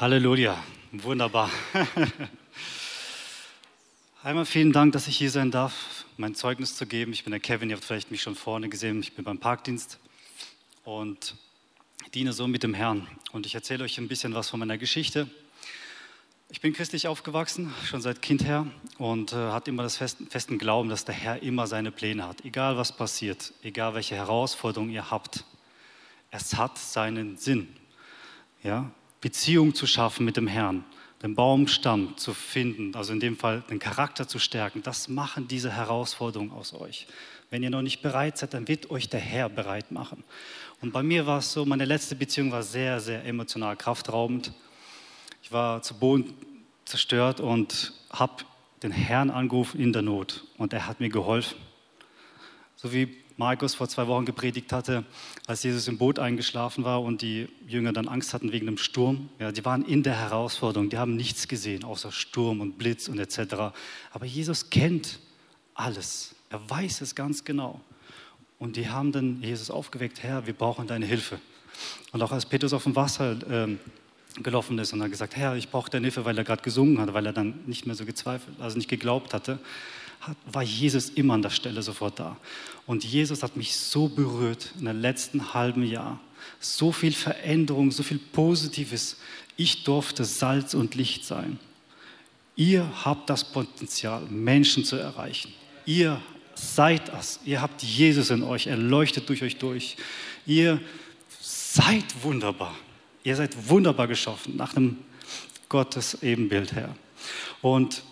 [0.00, 0.56] Halleluja,
[0.92, 1.50] wunderbar.
[4.22, 7.12] Einmal vielen Dank, dass ich hier sein darf, mein Zeugnis zu geben.
[7.12, 9.00] Ich bin der Kevin, ihr habt vielleicht mich schon vorne gesehen.
[9.00, 9.98] Ich bin beim Parkdienst
[10.84, 11.36] und
[12.14, 13.08] diene so mit dem Herrn.
[13.32, 15.28] Und ich erzähle euch ein bisschen was von meiner Geschichte.
[16.48, 20.56] Ich bin christlich aufgewachsen, schon seit Kind her und äh, hatte immer das festen, festen
[20.56, 22.42] Glauben, dass der Herr immer seine Pläne hat.
[22.46, 25.44] Egal was passiert, egal welche Herausforderungen ihr habt,
[26.30, 27.68] es hat seinen Sinn.
[28.62, 28.90] Ja?
[29.20, 30.84] Beziehung zu schaffen mit dem Herrn
[31.22, 35.70] den Baumstamm zu finden, also in dem Fall den Charakter zu stärken, das machen diese
[35.70, 37.06] Herausforderungen aus euch.
[37.50, 40.24] Wenn ihr noch nicht bereit seid, dann wird euch der Herr bereit machen.
[40.80, 44.52] Und bei mir war es so, meine letzte Beziehung war sehr, sehr emotional kraftraubend.
[45.42, 46.32] Ich war zu Boden
[46.86, 48.44] zerstört und habe
[48.82, 51.58] den Herrn angerufen in der Not und er hat mir geholfen.
[52.76, 55.02] So wie Markus vor zwei Wochen gepredigt hatte,
[55.46, 59.30] als Jesus im Boot eingeschlafen war und die Jünger dann Angst hatten wegen dem Sturm.
[59.38, 63.18] Ja, die waren in der Herausforderung, die haben nichts gesehen, außer Sturm und Blitz und
[63.18, 63.72] etc.
[64.12, 65.20] Aber Jesus kennt
[65.74, 67.80] alles, er weiß es ganz genau.
[68.58, 71.40] Und die haben dann Jesus aufgeweckt, Herr, wir brauchen deine Hilfe.
[72.12, 73.78] Und auch als Petrus auf dem Wasser ähm,
[74.42, 77.14] gelaufen ist und hat gesagt, Herr, ich brauche deine Hilfe, weil er gerade gesungen hat,
[77.14, 79.60] weil er dann nicht mehr so gezweifelt, also nicht geglaubt hatte,
[80.52, 82.36] war Jesus immer an der Stelle sofort da.
[82.86, 86.20] Und Jesus hat mich so berührt in den letzten halben Jahr.
[86.58, 89.16] So viel Veränderung, so viel Positives.
[89.56, 91.58] Ich durfte Salz und Licht sein.
[92.56, 95.52] Ihr habt das Potenzial, Menschen zu erreichen.
[95.86, 96.20] Ihr
[96.54, 97.40] seid das.
[97.44, 98.66] Ihr habt Jesus in euch.
[98.66, 99.96] Er leuchtet durch euch durch.
[100.46, 100.80] Ihr
[101.40, 102.76] seid wunderbar.
[103.22, 104.98] Ihr seid wunderbar geschaffen, nach dem
[105.68, 106.94] Gottes Ebenbild her.
[107.62, 108.02] Und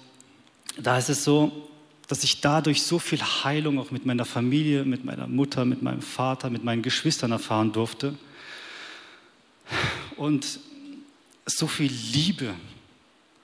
[0.81, 1.69] da ist es so,
[2.09, 6.01] dass ich dadurch so viel Heilung auch mit meiner Familie, mit meiner Mutter, mit meinem
[6.01, 8.15] Vater, mit meinen Geschwistern erfahren durfte.
[10.17, 10.59] Und
[11.45, 12.55] so viel Liebe,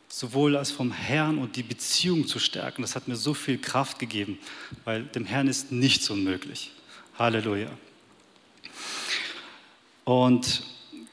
[0.08, 3.98] sowohl als vom Herrn und die Beziehung zu stärken, das hat mir so viel Kraft
[3.98, 4.38] gegeben,
[4.84, 6.72] weil dem Herrn ist nichts unmöglich.
[7.18, 7.70] Halleluja.
[10.04, 10.62] Und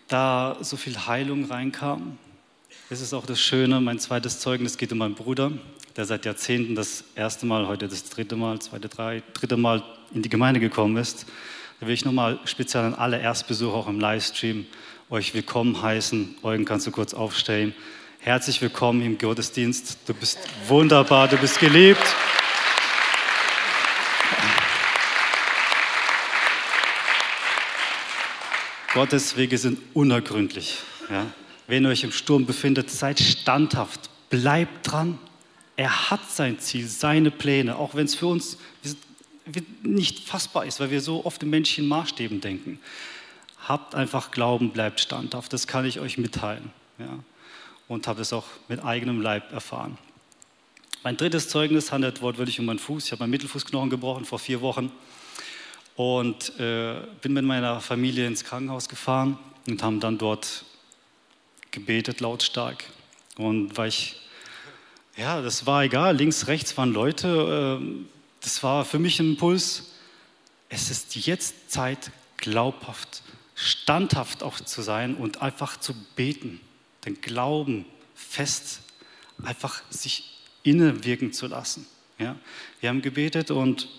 [0.07, 2.17] da so viel Heilung reinkam,
[2.89, 5.51] ist es auch das Schöne, mein zweites Zeugnis geht um meinen Bruder,
[5.97, 10.21] der seit Jahrzehnten das erste Mal, heute das dritte Mal, zweite, drei, dritte Mal in
[10.21, 11.25] die Gemeinde gekommen ist.
[11.79, 14.65] Da will ich nochmal speziell an alle Erstbesucher auch im Livestream
[15.09, 16.35] euch willkommen heißen.
[16.43, 17.73] Eugen, kannst du kurz aufstellen.
[18.19, 19.97] Herzlich willkommen im Gottesdienst.
[20.05, 22.03] Du bist wunderbar, du bist geliebt.
[28.93, 30.77] Gottes Wege sind unergründlich.
[31.09, 31.25] Ja?
[31.67, 35.17] Wenn ihr euch im Sturm befindet, seid standhaft, bleibt dran.
[35.75, 38.57] Er hat sein Ziel, seine Pläne, auch wenn es für uns
[39.81, 42.79] nicht fassbar ist, weil wir so oft in menschlichen Maßstäben denken.
[43.67, 45.53] Habt einfach Glauben, bleibt standhaft.
[45.53, 46.71] Das kann ich euch mitteilen.
[46.99, 47.19] Ja?
[47.87, 49.97] Und habe es auch mit eigenem Leib erfahren.
[51.03, 53.05] Mein drittes Zeugnis handelt wortwörtlich um meinen Fuß.
[53.05, 54.91] Ich habe meinen Mittelfußknochen gebrochen vor vier Wochen
[55.95, 60.63] und äh, bin mit meiner Familie ins Krankenhaus gefahren und haben dann dort
[61.71, 62.83] gebetet lautstark.
[63.37, 64.15] Und weil ich,
[65.21, 68.05] ja, das war egal, links, rechts waren Leute, äh,
[68.41, 69.91] das war für mich ein Impuls.
[70.67, 73.21] Es ist jetzt Zeit, glaubhaft,
[73.53, 76.59] standhaft auch zu sein und einfach zu beten,
[77.05, 78.81] den Glauben fest,
[79.43, 81.85] einfach sich innewirken zu lassen.
[82.17, 82.35] Ja?
[82.79, 83.89] Wir haben gebetet und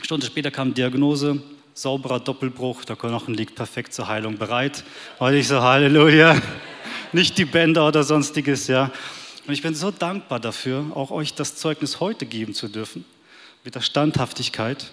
[0.00, 1.42] Stunde später kam Diagnose,
[1.74, 4.84] sauberer Doppelbruch, der Knochen liegt perfekt zur Heilung bereit.
[5.18, 6.40] Und ich so, Halleluja,
[7.12, 8.92] nicht die Bänder oder sonstiges, ja.
[9.46, 13.04] Und ich bin so dankbar dafür, auch euch das Zeugnis heute geben zu dürfen,
[13.64, 14.90] mit der Standhaftigkeit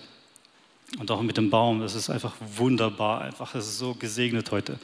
[0.97, 1.81] und auch mit dem Baum.
[1.81, 4.79] Das ist einfach wunderbar, einfach, es ist so gesegnet heute.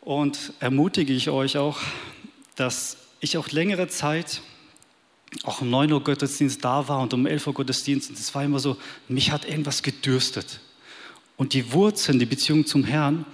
[0.00, 1.78] Und ermutige ich euch auch,
[2.54, 4.42] dass ich auch längere Zeit
[5.44, 8.10] auch um 9 Uhr Gottesdienst da war und um 11 Uhr Gottesdienst.
[8.10, 8.76] Und es war immer so,
[9.08, 10.60] mich hat irgendwas gedürstet.
[11.36, 13.24] Und die Wurzeln, die Beziehung zum Herrn,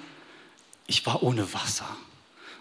[0.87, 1.89] ich war ohne Wasser.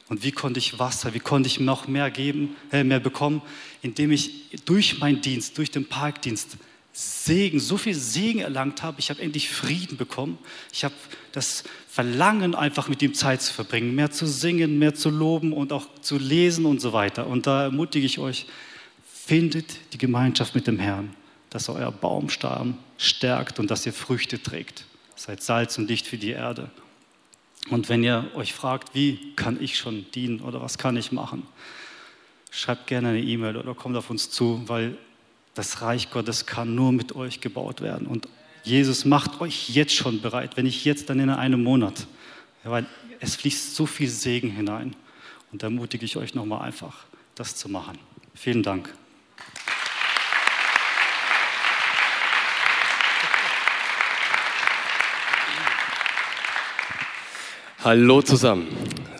[0.07, 3.41] Und wie konnte ich Wasser, wie konnte ich noch mehr geben, äh, mehr bekommen,
[3.81, 6.57] indem ich durch meinen Dienst, durch den Parkdienst
[6.93, 9.01] Segen, so viel Segen erlangt habe.
[9.01, 10.37] Ich habe endlich Frieden bekommen.
[10.71, 10.93] Ich habe
[11.33, 15.73] das Verlangen, einfach mit ihm Zeit zu verbringen, mehr zu singen, mehr zu loben und
[15.73, 17.27] auch zu lesen und so weiter.
[17.27, 18.45] Und da ermutige ich euch,
[19.25, 21.15] Findet die Gemeinschaft mit dem Herrn,
[21.49, 24.85] dass euer Baumstamm stärkt und dass ihr Früchte trägt.
[25.15, 26.69] Seid Salz und Licht für die Erde.
[27.69, 31.43] Und wenn ihr euch fragt, wie kann ich schon dienen oder was kann ich machen,
[32.51, 34.97] schreibt gerne eine E-Mail oder kommt auf uns zu, weil
[35.55, 38.07] das Reich Gottes kann nur mit euch gebaut werden.
[38.07, 38.27] Und
[38.63, 42.07] Jesus macht euch jetzt schon bereit, wenn nicht jetzt, dann in einem Monat.
[42.63, 42.85] weil
[43.19, 44.95] es fließt so viel Segen hinein.
[45.51, 47.97] Und da ermutige ich euch nochmal einfach, das zu machen.
[48.33, 48.93] Vielen Dank.
[57.85, 58.65] Hallo zusammen.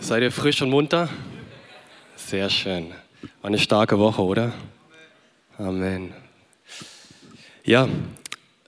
[0.01, 1.08] Seid ihr frisch und munter?
[2.15, 2.89] Sehr schön.
[3.43, 4.54] War eine starke Woche, oder?
[5.60, 6.15] Amen.
[7.63, 7.88] Ja,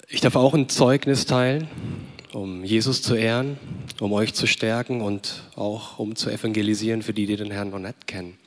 [0.07, 1.67] ich darf auch ein Zeugnis teilen,
[2.31, 3.57] um Jesus zu ehren,
[3.99, 7.79] um euch zu stärken und auch um zu evangelisieren für die, die den Herrn noch
[7.79, 8.37] nicht kennen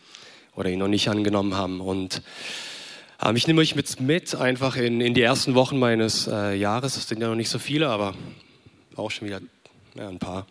[0.54, 1.80] oder ihn noch nicht angenommen haben.
[1.80, 2.22] Und
[3.20, 6.94] ähm, ich nehme euch mit, mit einfach in, in die ersten Wochen meines äh, Jahres.
[6.94, 8.14] Das sind ja noch nicht so viele, aber
[8.94, 9.40] auch schon wieder
[9.96, 10.46] ja, ein paar.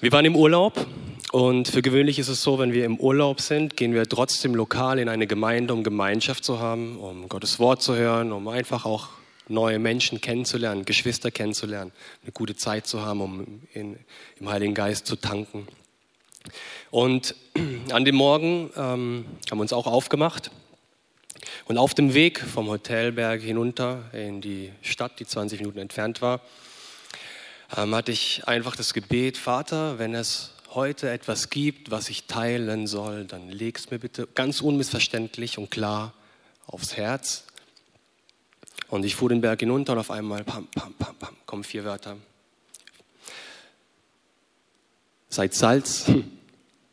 [0.00, 0.86] Wir waren im Urlaub
[1.32, 5.00] und für gewöhnlich ist es so, wenn wir im Urlaub sind, gehen wir trotzdem lokal
[5.00, 9.08] in eine Gemeinde, um Gemeinschaft zu haben, um Gottes Wort zu hören, um einfach auch
[9.48, 11.90] neue Menschen kennenzulernen, Geschwister kennenzulernen,
[12.22, 13.98] eine gute Zeit zu haben, um in,
[14.38, 15.66] im Heiligen Geist zu tanken.
[16.92, 17.34] Und
[17.90, 20.52] an dem Morgen ähm, haben wir uns auch aufgemacht.
[21.64, 26.40] Und auf dem Weg vom Hotelberg hinunter in die Stadt, die 20 Minuten entfernt war,
[27.76, 32.86] ähm, hatte ich einfach das Gebet, Vater, wenn es heute etwas gibt, was ich teilen
[32.86, 36.14] soll, dann leg es mir bitte ganz unmissverständlich und klar
[36.66, 37.44] aufs Herz.
[38.88, 41.84] Und ich fuhr den Berg hinunter und auf einmal, pam, pam, pam, pam, kommen vier
[41.84, 42.16] Wörter.
[45.28, 46.06] Seid Salz,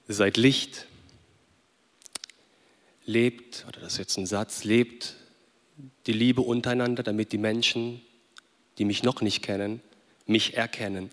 [0.07, 0.88] seid Licht,
[3.05, 5.15] lebt, oder das ist jetzt ein Satz, lebt
[6.07, 8.01] die Liebe untereinander, damit die Menschen,
[8.78, 9.82] die mich noch nicht kennen,
[10.26, 11.11] mich erkennen.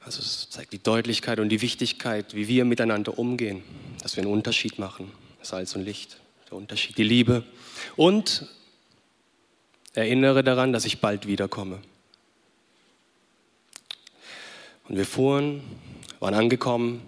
[0.00, 3.62] Also es zeigt die Deutlichkeit und die Wichtigkeit, wie wir miteinander umgehen,
[4.02, 5.12] dass wir einen Unterschied machen,
[5.42, 6.18] Salz und Licht,
[6.50, 7.44] der Unterschied, die Liebe.
[7.96, 8.46] Und
[9.92, 11.80] erinnere daran, dass ich bald wiederkomme.
[14.88, 15.62] Und wir fuhren,
[16.20, 17.02] waren angekommen.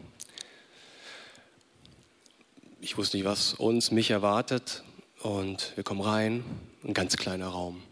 [2.83, 4.83] Ich wusste nicht, was uns, mich erwartet.
[5.23, 6.45] Und wir kommen rein,
[6.85, 7.83] ein ganz kleiner Raum.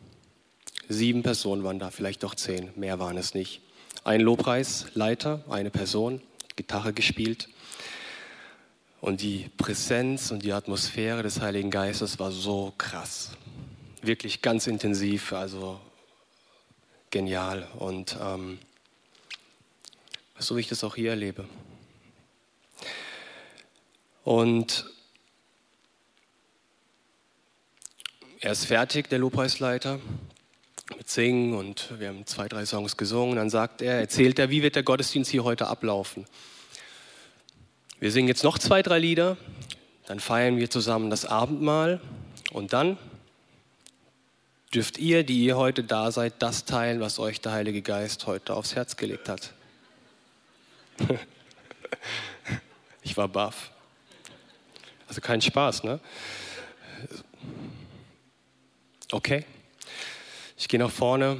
[0.91, 3.61] Sieben Personen waren da, vielleicht doch zehn, mehr waren es nicht.
[4.05, 6.23] Ein Lobpreisleiter, eine Person,
[6.57, 7.49] Gitarre gespielt.
[9.03, 13.33] Und die Präsenz und die Atmosphäre des Heiligen Geistes war so krass.
[14.01, 15.79] Wirklich ganz intensiv, also
[17.11, 17.69] genial.
[17.79, 18.59] Und ähm,
[20.39, 21.47] so wie ich das auch hier erlebe.
[24.25, 24.87] Und
[28.41, 30.01] er ist fertig, der Lobpreisleiter,
[30.97, 33.37] mit Singen und wir haben zwei, drei Songs gesungen.
[33.37, 36.25] Dann sagt er, erzählt er, wie wird der Gottesdienst hier heute ablaufen.
[38.01, 39.37] Wir singen jetzt noch zwei, drei Lieder,
[40.07, 42.01] dann feiern wir zusammen das Abendmahl
[42.53, 42.97] und dann
[44.73, 48.55] dürft ihr, die ihr heute da seid, das teilen, was euch der Heilige Geist heute
[48.55, 49.53] aufs Herz gelegt hat.
[53.03, 53.71] ich war baff.
[55.09, 56.01] Also kein Spaß, ne?
[59.11, 59.45] Okay.
[60.61, 61.39] Ich gehe nach vorne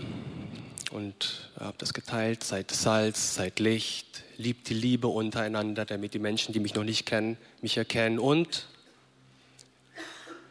[0.93, 2.45] und habe das geteilt.
[2.45, 7.05] Seid Salz, seid Licht, liebt die Liebe untereinander, damit die Menschen, die mich noch nicht
[7.05, 8.21] kennen, mich erkennen.
[8.21, 8.69] Und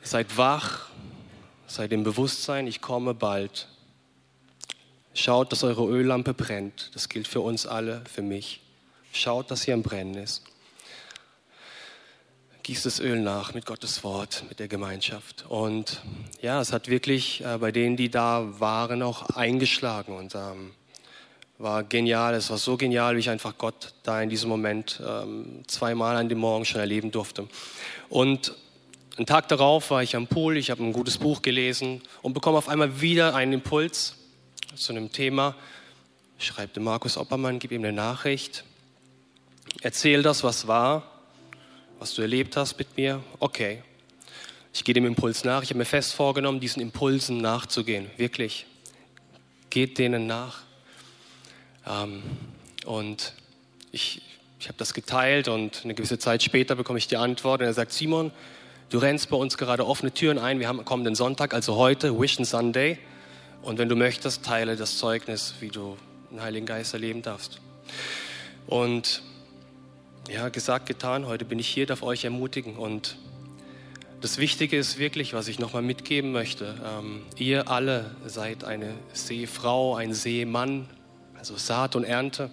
[0.03, 0.89] seid wach,
[1.65, 3.69] seid im Bewusstsein, ich komme bald.
[5.13, 6.91] Schaut, dass eure Öllampe brennt.
[6.93, 8.59] Das gilt für uns alle, für mich.
[9.13, 10.43] Schaut, dass sie am Brennen ist.
[12.67, 15.45] Gießt das Öl nach mit Gottes Wort, mit der Gemeinschaft.
[15.47, 16.01] Und
[16.41, 20.71] ja, es hat wirklich äh, bei denen, die da waren, auch eingeschlagen und ähm,
[21.59, 22.33] war genial.
[22.33, 26.27] Es war so genial, wie ich einfach Gott da in diesem Moment ähm, zweimal an
[26.27, 27.47] dem Morgen schon erleben durfte.
[28.09, 28.53] Und
[29.15, 32.57] einen Tag darauf war ich am Pool, ich habe ein gutes Buch gelesen und bekomme
[32.57, 34.17] auf einmal wieder einen Impuls
[34.75, 35.55] zu einem Thema.
[36.37, 38.65] Schreibt Markus Oppermann, gib ihm eine Nachricht.
[39.83, 41.16] Erzähl das, was war,
[41.99, 43.23] was du erlebt hast mit mir.
[43.39, 43.81] Okay,
[44.73, 45.63] ich gehe dem Impuls nach.
[45.63, 48.09] Ich habe mir fest vorgenommen, diesen Impulsen nachzugehen.
[48.17, 48.65] Wirklich.
[49.69, 50.61] Geht denen nach.
[51.87, 52.21] Ähm,
[52.85, 53.33] und
[53.91, 54.21] ich,
[54.59, 57.73] ich habe das geteilt und eine gewisse Zeit später bekomme ich die Antwort und er
[57.73, 58.31] sagt, Simon,
[58.89, 60.59] du rennst bei uns gerade offene Türen ein.
[60.59, 62.99] Wir haben kommenden Sonntag, also heute, Vision Sunday.
[63.63, 65.97] Und wenn du möchtest, teile das Zeugnis, wie du
[66.31, 67.59] den Heiligen Geist erleben darfst.
[68.67, 69.23] Und
[70.29, 71.25] ja, gesagt, getan.
[71.25, 72.75] Heute bin ich hier, darf euch ermutigen.
[72.75, 73.17] Und
[74.21, 76.75] das Wichtige ist wirklich, was ich nochmal mitgeben möchte.
[76.85, 80.87] Ähm, ihr alle seid eine Seefrau, ein Seemann,
[81.37, 82.49] also Saat und Ernte.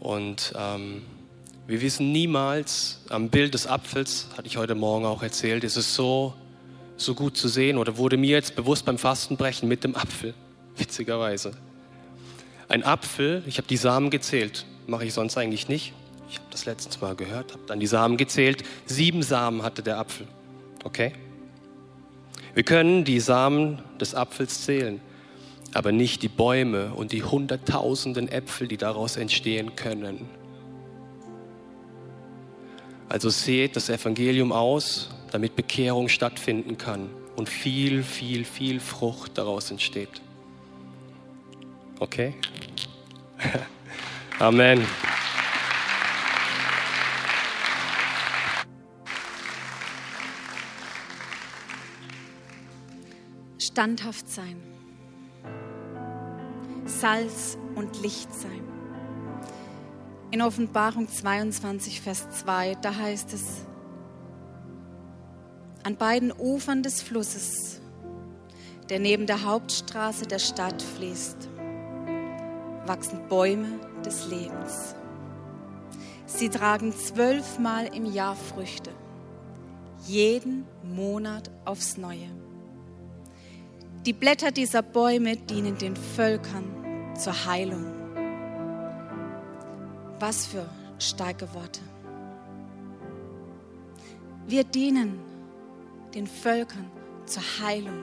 [0.00, 1.02] Und ähm,
[1.66, 5.94] wir wissen niemals, am Bild des Apfels, hatte ich heute Morgen auch erzählt, ist es
[5.94, 6.34] so,
[6.96, 10.34] so gut zu sehen oder wurde mir jetzt bewusst beim Fastenbrechen mit dem Apfel,
[10.76, 11.52] witzigerweise.
[12.68, 15.92] Ein Apfel, ich habe die Samen gezählt, mache ich sonst eigentlich nicht.
[16.28, 18.62] Ich habe das letztens mal gehört, habe dann die Samen gezählt.
[18.86, 20.26] Sieben Samen hatte der Apfel.
[20.84, 21.12] Okay?
[22.54, 25.00] Wir können die Samen des Apfels zählen,
[25.74, 30.28] aber nicht die Bäume und die hunderttausenden Äpfel, die daraus entstehen können.
[33.08, 39.70] Also seht das Evangelium aus, damit Bekehrung stattfinden kann und viel, viel, viel Frucht daraus
[39.70, 40.20] entsteht.
[42.00, 42.34] Okay?
[44.38, 44.84] Amen.
[53.78, 54.60] Standhaft sein,
[56.84, 58.64] Salz und Licht sein.
[60.32, 63.64] In Offenbarung 22, Vers 2, da heißt es,
[65.84, 67.80] an beiden Ufern des Flusses,
[68.88, 71.48] der neben der Hauptstraße der Stadt fließt,
[72.84, 74.96] wachsen Bäume des Lebens.
[76.26, 78.90] Sie tragen zwölfmal im Jahr Früchte,
[80.04, 82.47] jeden Monat aufs Neue.
[84.08, 87.84] Die Blätter dieser Bäume dienen den Völkern zur Heilung.
[90.18, 90.66] Was für
[90.98, 91.80] starke Worte.
[94.46, 95.20] Wir dienen
[96.14, 96.90] den Völkern
[97.26, 98.02] zur Heilung.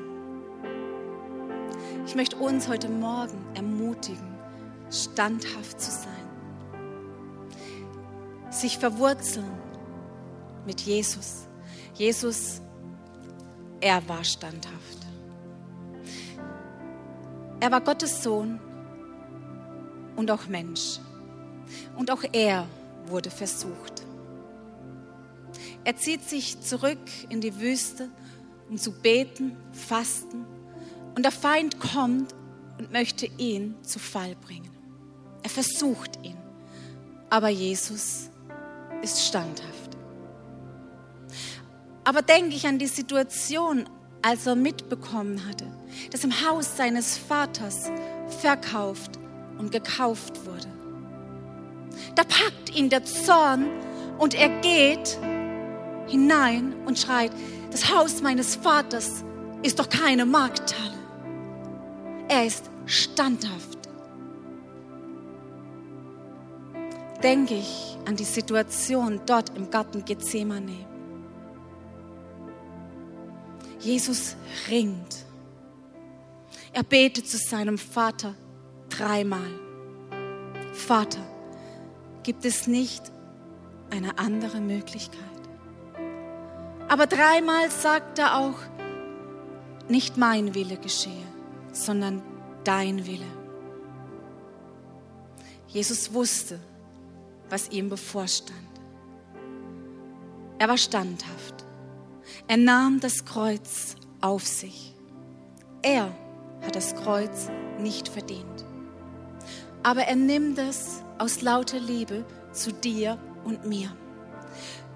[2.05, 4.37] Ich möchte uns heute Morgen ermutigen,
[4.91, 6.11] standhaft zu sein,
[8.51, 9.49] sich verwurzeln
[10.67, 11.47] mit Jesus.
[11.95, 12.61] Jesus,
[13.81, 15.04] er war standhaft.
[17.59, 18.59] Er war Gottes Sohn
[20.15, 20.99] und auch Mensch.
[21.95, 22.67] Und auch er
[23.07, 24.03] wurde versucht.
[25.83, 26.99] Er zieht sich zurück
[27.29, 28.09] in die Wüste,
[28.69, 30.45] um zu beten, fasten.
[31.15, 32.33] Und der Feind kommt
[32.77, 34.71] und möchte ihn zu Fall bringen.
[35.43, 36.37] Er versucht ihn.
[37.29, 38.29] Aber Jesus
[39.01, 39.97] ist standhaft.
[42.03, 43.87] Aber denke ich an die Situation,
[44.21, 45.67] als er mitbekommen hatte,
[46.11, 47.91] dass im Haus seines Vaters
[48.41, 49.19] verkauft
[49.57, 50.67] und gekauft wurde.
[52.15, 53.67] Da packt ihn der Zorn
[54.17, 55.17] und er geht
[56.07, 57.31] hinein und schreit,
[57.71, 59.23] das Haus meines Vaters
[59.63, 60.93] ist doch keine Markthalle.
[62.27, 63.79] Er ist standhaft.
[67.23, 70.85] Denke ich an die Situation dort im Garten Gethsemane.
[73.79, 74.35] Jesus
[74.69, 75.24] ringt.
[76.75, 78.35] Er betet zu seinem Vater
[78.89, 79.49] dreimal.
[80.73, 81.25] Vater,
[82.21, 83.13] gibt es nicht
[83.91, 85.21] eine andere Möglichkeit?
[86.89, 88.57] Aber dreimal sagt er auch,
[89.87, 91.25] nicht mein Wille geschehe,
[91.71, 92.21] sondern
[92.65, 93.31] dein Wille.
[95.67, 96.59] Jesus wusste,
[97.49, 98.59] was ihm bevorstand.
[100.59, 101.63] Er war standhaft.
[102.49, 104.93] Er nahm das Kreuz auf sich.
[105.81, 106.13] Er
[106.65, 107.49] hat das Kreuz
[107.79, 108.65] nicht verdient.
[109.83, 113.95] Aber er nimmt es aus lauter Liebe zu dir und mir,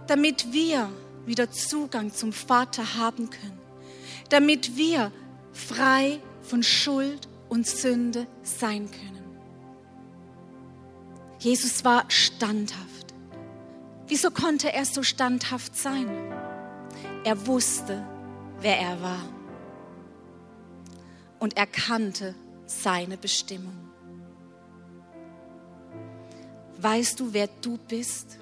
[0.07, 0.89] damit wir
[1.25, 3.59] wieder Zugang zum Vater haben können,
[4.29, 5.11] damit wir
[5.53, 9.19] frei von Schuld und Sünde sein können.
[11.39, 13.13] Jesus war standhaft.
[14.07, 16.09] Wieso konnte er so standhaft sein?
[17.23, 18.03] Er wusste,
[18.59, 19.38] wer er war.
[21.39, 22.35] Und er kannte
[22.65, 23.77] seine Bestimmung.
[26.81, 28.37] Weißt du, wer du bist?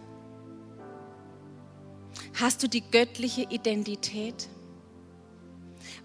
[2.39, 4.47] Hast du die göttliche Identität?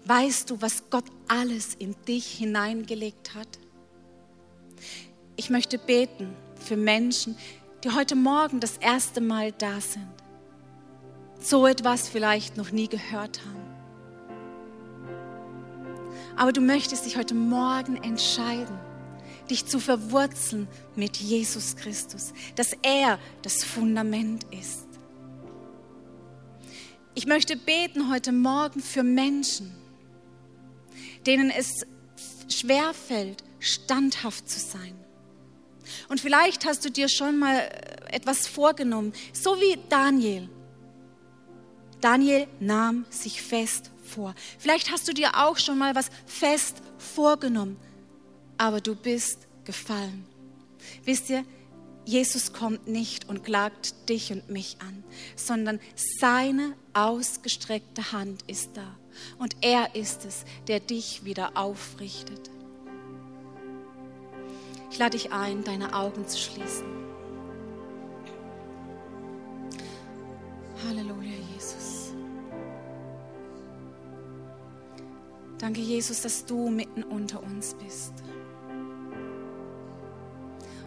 [0.05, 3.47] Weißt du, was Gott alles in dich hineingelegt hat?
[5.35, 7.37] Ich möchte beten für Menschen,
[7.83, 10.07] die heute Morgen das erste Mal da sind,
[11.39, 13.62] so etwas vielleicht noch nie gehört haben.
[16.35, 18.77] Aber du möchtest dich heute Morgen entscheiden,
[19.49, 24.87] dich zu verwurzeln mit Jesus Christus, dass er das Fundament ist.
[27.15, 29.71] Ich möchte beten heute Morgen für Menschen,
[31.27, 31.85] denen es
[32.49, 34.95] schwerfällt, standhaft zu sein.
[36.09, 37.59] Und vielleicht hast du dir schon mal
[38.09, 40.49] etwas vorgenommen, so wie Daniel.
[42.01, 44.35] Daniel nahm sich fest vor.
[44.57, 47.77] Vielleicht hast du dir auch schon mal was fest vorgenommen,
[48.57, 50.25] aber du bist gefallen.
[51.03, 51.45] Wisst ihr,
[52.05, 55.03] Jesus kommt nicht und klagt dich und mich an,
[55.35, 55.79] sondern
[56.19, 58.97] seine ausgestreckte Hand ist da.
[59.37, 62.49] Und er ist es, der dich wieder aufrichtet.
[64.91, 66.85] Ich lade dich ein, deine Augen zu schließen.
[70.85, 71.92] Halleluja, Jesus.
[75.63, 78.11] Danke, Jesus, dass du mitten unter uns bist.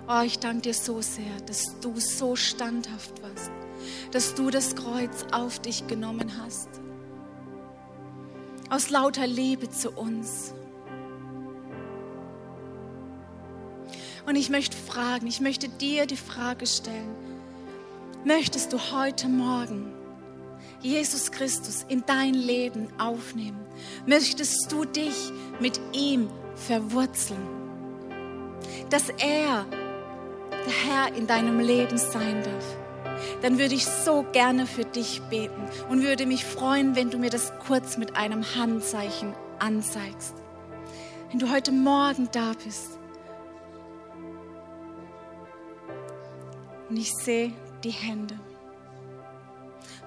[0.07, 3.51] Oh, ich danke dir so sehr, dass du so standhaft warst,
[4.11, 6.69] dass du das Kreuz auf dich genommen hast.
[8.69, 10.53] Aus lauter Liebe zu uns.
[14.27, 17.15] Und ich möchte fragen, ich möchte dir die Frage stellen,
[18.27, 19.96] möchtest du heute Morgen
[20.87, 23.59] Jesus Christus in dein Leben aufnehmen?
[24.07, 27.45] Möchtest du dich mit ihm verwurzeln?
[28.89, 29.67] Dass er
[30.53, 32.77] der Herr in deinem Leben sein darf,
[33.43, 37.31] dann würde ich so gerne für dich beten und würde mich freuen, wenn du mir
[37.31, 40.35] das kurz mit einem Handzeichen anzeigst.
[41.31, 42.99] Wenn du heute Morgen da bist
[46.89, 48.39] und ich sehe die Hände,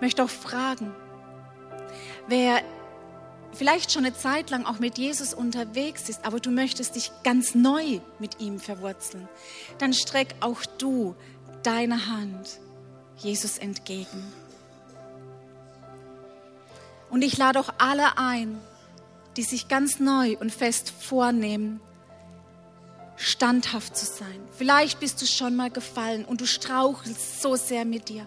[0.02, 0.94] möchte auch fragen,
[2.28, 2.62] wer
[3.54, 7.56] vielleicht schon eine Zeit lang auch mit Jesus unterwegs ist, aber du möchtest dich ganz
[7.56, 9.28] neu mit ihm verwurzeln,
[9.78, 11.16] dann streck auch du
[11.64, 12.60] deine Hand
[13.18, 14.24] Jesus entgegen.
[17.10, 18.60] Und ich lade auch alle ein,
[19.36, 21.82] die sich ganz neu und fest vornehmen,
[23.16, 24.40] standhaft zu sein.
[24.58, 28.26] Vielleicht bist du schon mal gefallen und du strauchelst so sehr mit dir.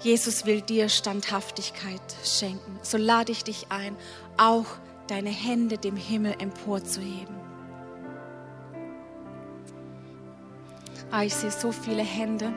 [0.00, 2.78] Jesus will dir Standhaftigkeit schenken.
[2.82, 3.96] So lade ich dich ein,
[4.36, 4.66] auch
[5.08, 7.34] deine Hände dem Himmel emporzuheben.
[11.10, 12.52] Ah, ich sehe so viele Hände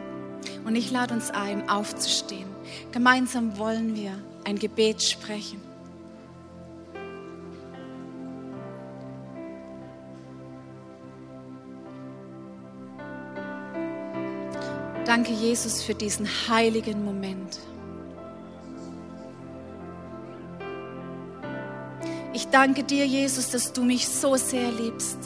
[0.65, 2.49] und ich lade uns ein, aufzustehen.
[2.91, 4.11] Gemeinsam wollen wir
[4.43, 5.70] ein Gebet sprechen.
[15.13, 17.59] Danke, Jesus, für diesen heiligen Moment.
[22.31, 25.17] Ich danke dir, Jesus, dass du mich so sehr liebst.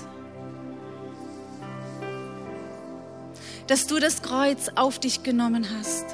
[3.68, 6.06] Dass du das Kreuz auf dich genommen hast,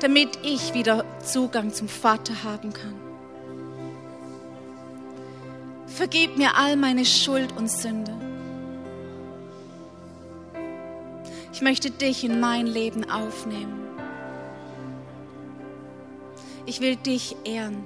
[0.00, 2.96] damit ich wieder Zugang zum Vater haben kann.
[5.86, 8.25] Vergib mir all meine Schuld und Sünde.
[11.56, 13.80] Ich möchte dich in mein Leben aufnehmen.
[16.66, 17.82] Ich will dich ehren.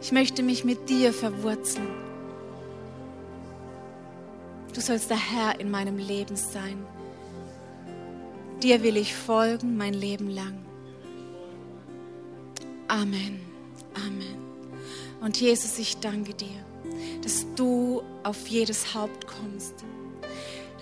[0.00, 1.86] Ich möchte mich mit dir verwurzeln.
[4.72, 6.86] Du sollst der Herr in meinem Leben sein.
[8.62, 10.58] Dir will ich folgen mein Leben lang.
[12.88, 13.40] Amen.
[13.94, 14.38] Amen.
[15.20, 16.64] Und Jesus, ich danke dir,
[17.20, 19.84] dass du auf jedes Haupt kommst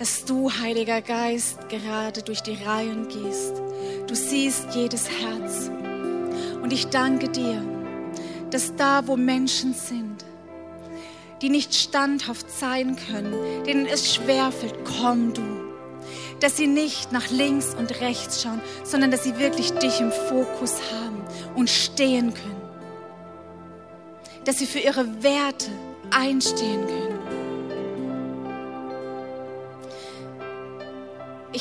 [0.02, 3.62] dass du, Heiliger Geist, gerade durch die Reihen gehst.
[4.08, 5.70] Du siehst jedes Herz.
[6.60, 7.62] Und ich danke dir,
[8.50, 10.24] dass da, wo Menschen sind,
[11.40, 15.44] die nicht standhaft sein können, denen es schwerfällt, komm du.
[16.40, 20.80] Dass sie nicht nach links und rechts schauen, sondern dass sie wirklich dich im Fokus
[20.92, 21.22] haben
[21.54, 22.62] und stehen können.
[24.46, 25.70] Dass sie für ihre Werte
[26.10, 27.01] einstehen können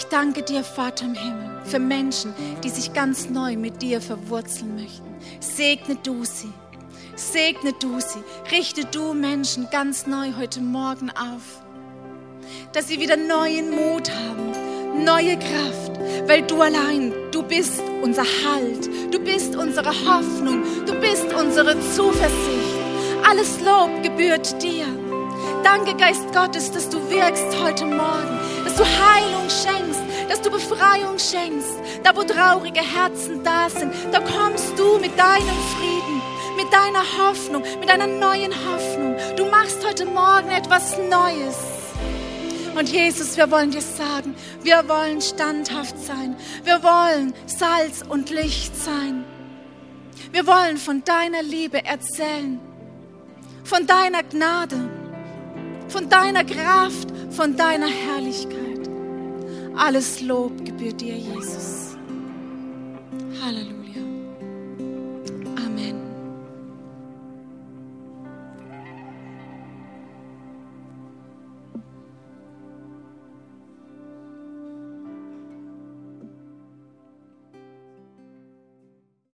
[0.01, 2.33] Ich danke dir, Vater im Himmel, für Menschen,
[2.63, 5.15] die sich ganz neu mit dir verwurzeln möchten.
[5.39, 6.51] Segne du sie.
[7.15, 8.23] Segne du sie.
[8.51, 11.61] Richte du Menschen ganz neu heute Morgen auf.
[12.73, 18.89] Dass sie wieder neuen Mut haben, neue Kraft, weil du allein, du bist unser Halt,
[19.13, 22.81] du bist unsere Hoffnung, du bist unsere Zuversicht.
[23.29, 24.87] Alles Lob gebührt dir.
[25.63, 31.17] Danke, Geist Gottes, dass du wirkst heute Morgen, dass du Heilung schenkst, dass du Befreiung
[31.17, 31.79] schenkst.
[32.03, 36.21] Da, wo traurige Herzen da sind, da kommst du mit deinem Frieden,
[36.57, 39.15] mit deiner Hoffnung, mit deiner neuen Hoffnung.
[39.35, 41.57] Du machst heute Morgen etwas Neues.
[42.77, 44.33] Und Jesus, wir wollen dir sagen,
[44.63, 46.37] wir wollen standhaft sein.
[46.63, 49.25] Wir wollen Salz und Licht sein.
[50.31, 52.59] Wir wollen von deiner Liebe erzählen,
[53.65, 54.77] von deiner Gnade
[55.91, 57.09] von deiner Kraft,
[57.41, 58.87] von deiner Herrlichkeit.
[59.75, 61.97] Alles Lob gebührt dir, Jesus.
[63.41, 64.03] Halleluja.
[65.65, 66.10] Amen.